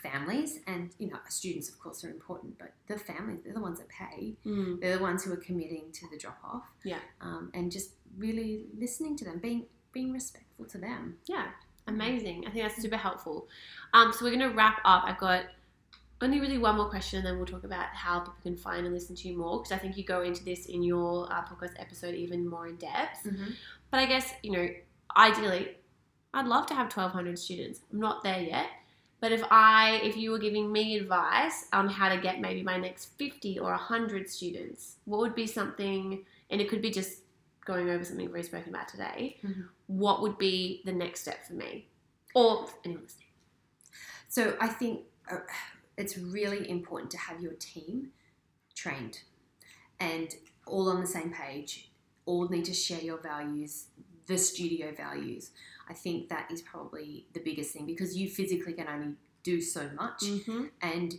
families 0.02 0.60
and 0.68 0.92
you 1.00 1.08
know 1.10 1.18
students 1.30 1.70
of 1.70 1.80
course 1.80 2.04
are 2.04 2.10
important 2.10 2.58
but 2.60 2.74
the 2.88 3.00
families 3.00 3.40
they're 3.44 3.54
the 3.54 3.62
ones 3.62 3.80
that 3.80 3.88
pay 3.88 4.34
Mm. 4.46 4.82
they're 4.82 4.98
the 4.98 5.02
ones 5.04 5.24
who 5.24 5.32
are 5.32 5.38
committing 5.38 5.86
to 5.94 6.10
the 6.12 6.18
drop 6.18 6.40
off 6.44 6.64
Yeah. 6.84 7.00
um, 7.22 7.50
and 7.54 7.72
just 7.72 7.92
really 8.18 8.66
listening 8.78 9.16
to 9.18 9.24
them 9.26 9.40
being 9.40 9.66
being 9.94 10.12
respectful 10.12 10.66
to 10.66 10.78
them 10.78 11.18
Yeah, 11.26 11.48
amazing. 11.88 12.44
I 12.46 12.52
think 12.52 12.64
that's 12.66 12.82
super 12.82 12.98
helpful. 12.98 13.48
Um, 13.94 14.12
so 14.12 14.26
we're 14.26 14.36
going 14.38 14.50
to 14.50 14.56
wrap 14.56 14.82
up. 14.84 15.04
I've 15.06 15.20
got 15.20 15.44
only 16.24 16.40
really 16.40 16.58
one 16.58 16.78
more 16.78 16.90
question, 16.90 17.20
and 17.20 17.28
then 17.28 17.38
we'll 17.38 17.46
talk 17.46 17.64
about 17.64 17.88
how 17.94 18.20
people 18.20 18.36
can 18.42 18.56
find 18.56 18.86
and 18.86 18.94
listen 18.96 19.16
to 19.16 19.28
you 19.28 19.38
more, 19.38 19.60
because 19.60 19.72
I 19.72 19.78
think 19.78 19.98
you 19.98 20.04
go 20.04 20.22
into 20.22 20.44
this 20.44 20.66
in 20.68 20.82
your 20.84 21.32
uh, 21.32 21.44
podcast 21.44 21.74
episode 21.80 22.16
even 22.16 22.48
more 22.48 22.68
in 22.68 22.76
depth. 22.78 23.28
But 23.92 24.00
I 24.00 24.06
guess, 24.06 24.34
you 24.44 24.52
know, 24.52 24.68
ideally, 25.16 25.78
I'd 26.34 26.48
love 26.48 26.66
to 26.68 26.74
have 26.74 26.86
1,200 26.96 27.38
students. 27.38 27.82
I'm 27.92 28.00
not 28.00 28.24
there 28.24 28.40
yet. 28.42 28.68
But 29.20 29.32
if 29.32 29.44
I, 29.52 30.02
if 30.04 30.18
you 30.18 30.32
were 30.32 30.40
giving 30.40 30.72
me 30.72 30.98
advice 30.98 31.68
on 31.72 31.88
how 31.88 32.10
to 32.10 32.18
get 32.20 32.42
maybe 32.42 32.62
my 32.64 32.78
next 32.78 33.18
50 33.18 33.60
or 33.60 33.70
100 33.70 34.30
students, 34.30 34.98
what 35.06 35.20
would 35.20 35.36
be 35.36 35.48
something, 35.48 36.26
and 36.50 36.60
it 36.60 36.68
could 36.70 36.82
be 36.82 36.90
just 36.92 37.20
going 37.66 37.90
over 37.90 38.04
something 38.04 38.30
we've 38.34 38.44
spoken 38.46 38.74
about 38.74 38.90
today, 38.90 39.38
Mhm. 39.44 39.70
what 39.88 40.22
would 40.22 40.38
be 40.38 40.82
the 40.86 40.92
next 40.92 41.22
step 41.22 41.46
for 41.48 41.54
me? 41.54 41.88
Or 42.36 42.68
anyone 42.84 43.04
listening? 43.04 43.28
So 44.28 44.58
I 44.60 44.68
think 44.68 45.02
uh, 45.32 45.38
it's 45.98 46.18
really 46.18 46.70
important 46.70 47.12
to 47.12 47.18
have 47.18 47.42
your 47.42 47.54
team 47.54 48.10
trained 48.76 49.20
and 50.00 50.36
all 50.66 50.90
on 50.90 51.02
the 51.02 51.08
same 51.08 51.32
page. 51.32 51.92
All 52.26 52.48
need 52.48 52.66
to 52.66 52.74
share 52.74 53.02
your 53.02 53.18
values, 53.18 53.88
the 54.28 54.38
studio 54.38 54.94
values. 54.96 55.52
I 55.90 55.94
think 55.94 56.30
that 56.30 56.50
is 56.52 56.62
probably 56.62 57.28
the 57.34 57.42
biggest 57.42 57.74
thing 57.74 57.86
because 57.86 58.16
you 58.18 58.30
physically 58.30 58.74
can 58.74 58.88
only 58.88 59.16
do 59.44 59.62
so 59.62 59.90
much. 59.96 60.22
Mm-hmm. 60.24 60.66
And 60.82 61.16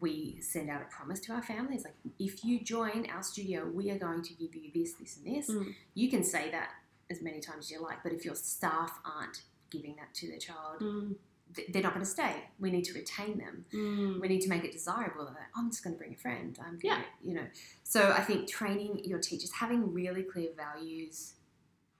we 0.00 0.38
send 0.40 0.70
out 0.70 0.82
a 0.82 0.84
promise 0.86 1.20
to 1.20 1.32
our 1.32 1.42
families 1.42 1.84
like, 1.84 1.94
if 2.18 2.44
you 2.44 2.60
join 2.60 3.06
our 3.12 3.22
studio, 3.22 3.68
we 3.72 3.90
are 3.90 3.98
going 3.98 4.22
to 4.22 4.34
give 4.34 4.54
you 4.54 4.70
this, 4.74 4.94
this, 4.94 5.18
and 5.18 5.36
this. 5.36 5.50
Mm. 5.50 5.74
You 5.94 6.10
can 6.10 6.24
say 6.24 6.50
that 6.50 6.70
as 7.10 7.22
many 7.22 7.40
times 7.40 7.66
as 7.66 7.70
you 7.70 7.82
like, 7.82 8.02
but 8.02 8.12
if 8.12 8.24
your 8.24 8.34
staff 8.34 8.98
aren't 9.04 9.42
giving 9.70 9.96
that 9.96 10.12
to 10.14 10.28
their 10.28 10.38
child, 10.38 10.80
Mm. 10.80 11.14
Th- 11.54 11.68
they're 11.72 11.82
not 11.82 11.94
going 11.94 12.04
to 12.04 12.10
stay. 12.10 12.34
We 12.58 12.70
need 12.70 12.84
to 12.84 12.94
retain 12.94 13.38
them. 13.38 13.64
Mm. 13.72 14.20
We 14.20 14.28
need 14.28 14.40
to 14.42 14.48
make 14.48 14.64
it 14.64 14.72
desirable. 14.72 15.26
That 15.26 15.48
I'm 15.56 15.70
just 15.70 15.82
going 15.84 15.94
to 15.94 15.98
bring 15.98 16.12
a 16.12 16.16
friend. 16.16 16.58
I'm 16.64 16.78
Yeah. 16.82 16.94
gonna, 16.96 17.06
you 17.22 17.34
know. 17.34 17.46
So 17.82 18.10
I 18.12 18.22
think 18.22 18.48
training 18.48 19.00
your 19.04 19.18
teachers, 19.18 19.52
having 19.52 19.92
really 19.92 20.22
clear 20.22 20.50
values 20.56 21.34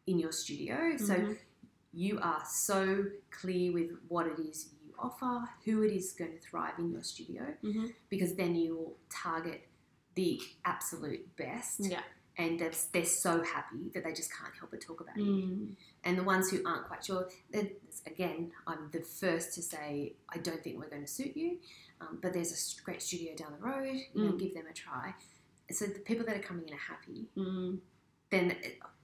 in 0.07 0.19
your 0.19 0.33
studio, 0.33 0.97
so 0.97 1.15
Mhm. 1.15 1.39
you 1.93 2.19
are 2.21 2.43
so 2.47 3.07
clear 3.31 3.73
with 3.73 3.91
what 4.09 4.27
it 4.27 4.39
is 4.39 4.71
you 4.85 4.93
offer, 4.99 5.49
who 5.65 5.83
it 5.83 5.93
is 5.93 6.13
going 6.13 6.33
to 6.33 6.39
thrive 6.41 6.79
in 6.79 6.91
your 6.91 7.03
studio, 7.03 7.55
Mhm. 7.63 7.95
because 8.11 8.35
then 8.35 8.55
you 8.55 8.75
will 8.77 8.97
target 9.09 9.67
the 10.15 10.41
absolute 10.65 11.35
best. 11.37 11.81
Yeah. 11.81 12.03
And 12.37 12.59
that's, 12.59 12.87
they're 12.87 13.05
so 13.05 13.43
happy 13.45 13.91
that 13.95 14.03
they 14.05 14.13
just 14.13 14.31
can't 14.37 14.53
help 14.59 14.73
but 14.73 14.81
talk 14.81 15.01
about 15.01 15.17
you 15.17 15.25
Mm. 15.25 15.77
and 16.03 16.19
the 16.19 16.25
ones 16.25 16.51
who 16.51 16.61
aren't 16.67 16.87
quite 16.89 17.05
sure, 17.05 17.29
again, 18.07 18.51
I'm 18.67 18.91
the 18.93 19.01
first 19.01 19.55
to 19.55 19.63
say 19.63 20.15
I 20.29 20.39
don't 20.39 20.63
think 20.63 20.79
we're 20.79 20.89
going 20.91 21.03
to 21.05 21.09
suit 21.11 21.37
you, 21.37 21.59
um, 22.01 22.19
but 22.21 22.33
there's 22.33 22.53
a 22.53 22.83
great 22.85 23.01
studio 23.03 23.35
down 23.37 23.53
the 23.53 23.65
road. 23.65 23.95
You 24.15 24.25
know, 24.25 24.33
Mm. 24.33 24.39
give 24.41 24.55
them 24.55 24.65
a 24.69 24.73
try. 24.75 25.15
So 25.71 25.87
the 25.87 26.01
people 26.01 26.27
that 26.27 26.37
are 26.37 26.41
coming 26.43 26.67
in 26.69 26.75
are 26.75 26.77
happy. 26.77 27.29
Mm. 27.37 27.79
Then 28.31 28.57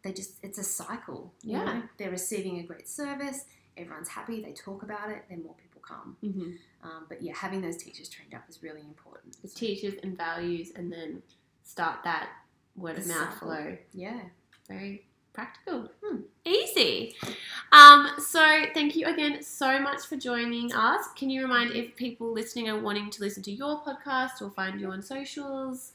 they 0.03 0.13
just 0.13 0.43
it's 0.43 0.59
a 0.59 0.65
cycle. 0.65 1.33
you 1.43 1.53
Yeah. 1.53 1.65
know? 1.65 1.83
they're 1.99 2.11
receiving 2.11 2.59
a 2.59 2.65
great 2.65 2.89
service. 2.89 3.45
Everyone's 3.77 4.09
happy. 4.09 4.43
They 4.43 4.53
talk 4.53 4.83
about 4.83 5.11
it. 5.11 5.25
Then 5.31 5.43
more 5.45 5.55
people 5.55 5.81
come. 5.83 6.17
Mhm. 6.23 6.59
Um, 6.83 7.07
but 7.09 7.23
yeah, 7.23 7.35
having 7.37 7.61
those 7.61 7.77
teachers 7.77 8.09
trained 8.09 8.35
up 8.35 8.49
is 8.49 8.61
really 8.63 8.81
important. 8.83 9.41
The 9.41 9.49
teachers 9.49 9.95
and 10.03 10.17
values, 10.17 10.73
and 10.75 10.91
then 10.93 11.23
start 11.63 12.03
that 12.05 12.29
word 12.77 12.99
of 12.99 13.07
mouth 13.07 13.39
flow. 13.39 13.77
Yeah. 13.93 14.21
very 14.69 15.07
practical. 15.33 15.89
Hmm. 16.05 16.23
Easy. 16.45 17.15
Um, 17.73 18.09
so 18.19 18.65
thank 18.75 18.97
you 18.97 19.07
again 19.07 19.43
so 19.43 19.79
much 19.79 20.07
for 20.07 20.17
joining 20.17 20.73
us. 20.75 21.07
Can 21.17 21.31
you 21.31 21.43
remind 21.43 21.73
if 21.73 21.95
people 21.97 22.33
listening 22.33 22.69
are 22.69 22.79
wanting 22.81 23.11
to 23.11 23.21
listen 23.23 23.43
to 23.45 23.53
your 23.53 23.81
podcast 23.83 24.43
or 24.43 24.51
find 24.51 24.81
you 24.81 24.91
on 24.91 25.03
socials, 25.03 25.93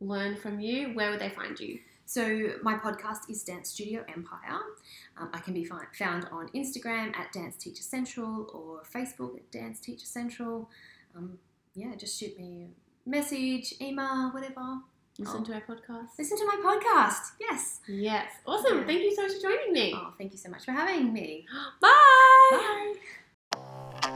learn 0.00 0.36
from 0.36 0.60
you, 0.60 0.88
where 0.94 1.10
would 1.10 1.20
they 1.20 1.28
find 1.30 1.58
you? 1.58 1.80
So 2.06 2.50
my 2.62 2.74
podcast 2.74 3.30
is 3.30 3.42
Dance 3.42 3.70
Studio 3.70 4.04
Empire. 4.14 4.60
Um, 5.16 5.30
I 5.32 5.38
can 5.38 5.54
be 5.54 5.64
fi- 5.64 5.86
found 5.98 6.26
on 6.30 6.48
Instagram 6.50 7.16
at 7.16 7.32
Dance 7.32 7.56
Teacher 7.56 7.82
Central 7.82 8.48
or 8.52 8.82
Facebook 8.84 9.36
at 9.36 9.50
Dance 9.50 9.80
Teacher 9.80 10.06
Central. 10.06 10.68
Um, 11.16 11.38
yeah, 11.74 11.94
just 11.96 12.18
shoot 12.20 12.38
me 12.38 12.68
a 13.06 13.08
message, 13.08 13.74
email, 13.80 14.30
whatever. 14.30 14.80
Listen 15.18 15.40
Oh. 15.40 15.44
to 15.44 15.54
our 15.54 15.60
podcast. 15.60 16.08
Listen 16.18 16.38
to 16.38 16.46
my 16.46 16.56
podcast. 16.64 17.32
Yes. 17.40 17.80
Yes. 17.86 18.30
Awesome. 18.46 18.78
Yeah. 18.80 18.86
Thank 18.86 19.02
you 19.02 19.14
so 19.14 19.22
much 19.22 19.32
for 19.34 19.42
joining 19.42 19.72
me. 19.72 19.92
Oh, 19.94 20.14
thank 20.18 20.32
you 20.32 20.38
so 20.38 20.48
much 20.50 20.64
for 20.64 20.72
having 20.72 21.12
me. 21.12 21.46
Bye. 21.80 21.88
Bye. 22.50 22.94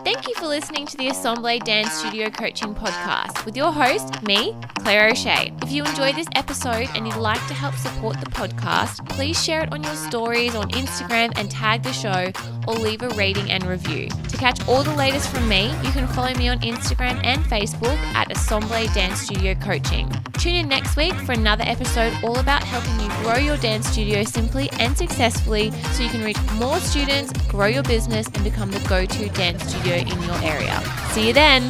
Thank 0.06 0.28
you 0.28 0.34
for 0.36 0.46
listening 0.46 0.86
to 0.86 0.96
the 0.96 1.08
Assemble 1.08 1.58
Dance 1.58 1.92
Studio 1.94 2.30
Coaching 2.30 2.76
Podcast 2.76 3.44
with 3.44 3.56
your 3.56 3.72
host, 3.72 4.22
me, 4.22 4.56
Claire 4.78 5.08
O'Shea. 5.08 5.52
If 5.62 5.72
you 5.72 5.84
enjoyed 5.84 6.14
this 6.14 6.28
episode 6.36 6.88
and 6.94 7.08
you'd 7.08 7.16
like 7.16 7.44
to 7.48 7.54
help 7.54 7.74
support 7.74 8.20
the 8.20 8.30
podcast, 8.30 9.04
please 9.08 9.44
share 9.44 9.64
it 9.64 9.72
on 9.72 9.82
your 9.82 9.96
stories 9.96 10.54
on 10.54 10.70
Instagram 10.70 11.32
and 11.36 11.50
tag 11.50 11.82
the 11.82 11.92
show 11.92 12.30
or 12.68 12.74
leave 12.74 13.02
a 13.02 13.08
rating 13.16 13.50
and 13.50 13.64
review. 13.64 14.08
To 14.28 14.36
catch 14.36 14.68
all 14.68 14.84
the 14.84 14.94
latest 14.94 15.28
from 15.28 15.48
me, 15.48 15.70
you 15.82 15.90
can 15.90 16.06
follow 16.06 16.32
me 16.34 16.48
on 16.48 16.60
Instagram 16.60 17.20
and 17.24 17.42
Facebook 17.46 17.98
at 18.14 18.30
Assemble 18.30 18.86
Dance 18.94 19.22
Studio 19.22 19.56
Coaching. 19.56 20.08
Tune 20.34 20.54
in 20.54 20.68
next 20.68 20.96
week 20.96 21.14
for 21.14 21.32
another 21.32 21.64
episode 21.66 22.12
all 22.22 22.38
about 22.38 22.62
helping 22.62 23.00
you 23.00 23.08
grow 23.24 23.38
your 23.38 23.56
dance 23.56 23.88
studio 23.88 24.22
simply 24.22 24.70
and 24.78 24.96
successfully 24.96 25.72
so 25.92 26.04
you 26.04 26.10
can 26.10 26.22
reach 26.22 26.38
more 26.52 26.78
students, 26.78 27.32
grow 27.48 27.66
your 27.66 27.82
business, 27.82 28.28
and 28.28 28.44
become 28.44 28.70
the 28.70 28.78
go 28.80 29.04
to 29.04 29.28
dance 29.30 29.64
studio 29.64 29.95
studio 29.95 29.95
in 30.00 30.22
your 30.22 30.36
area. 30.42 30.82
See 31.12 31.26
you 31.28 31.32
then. 31.32 31.62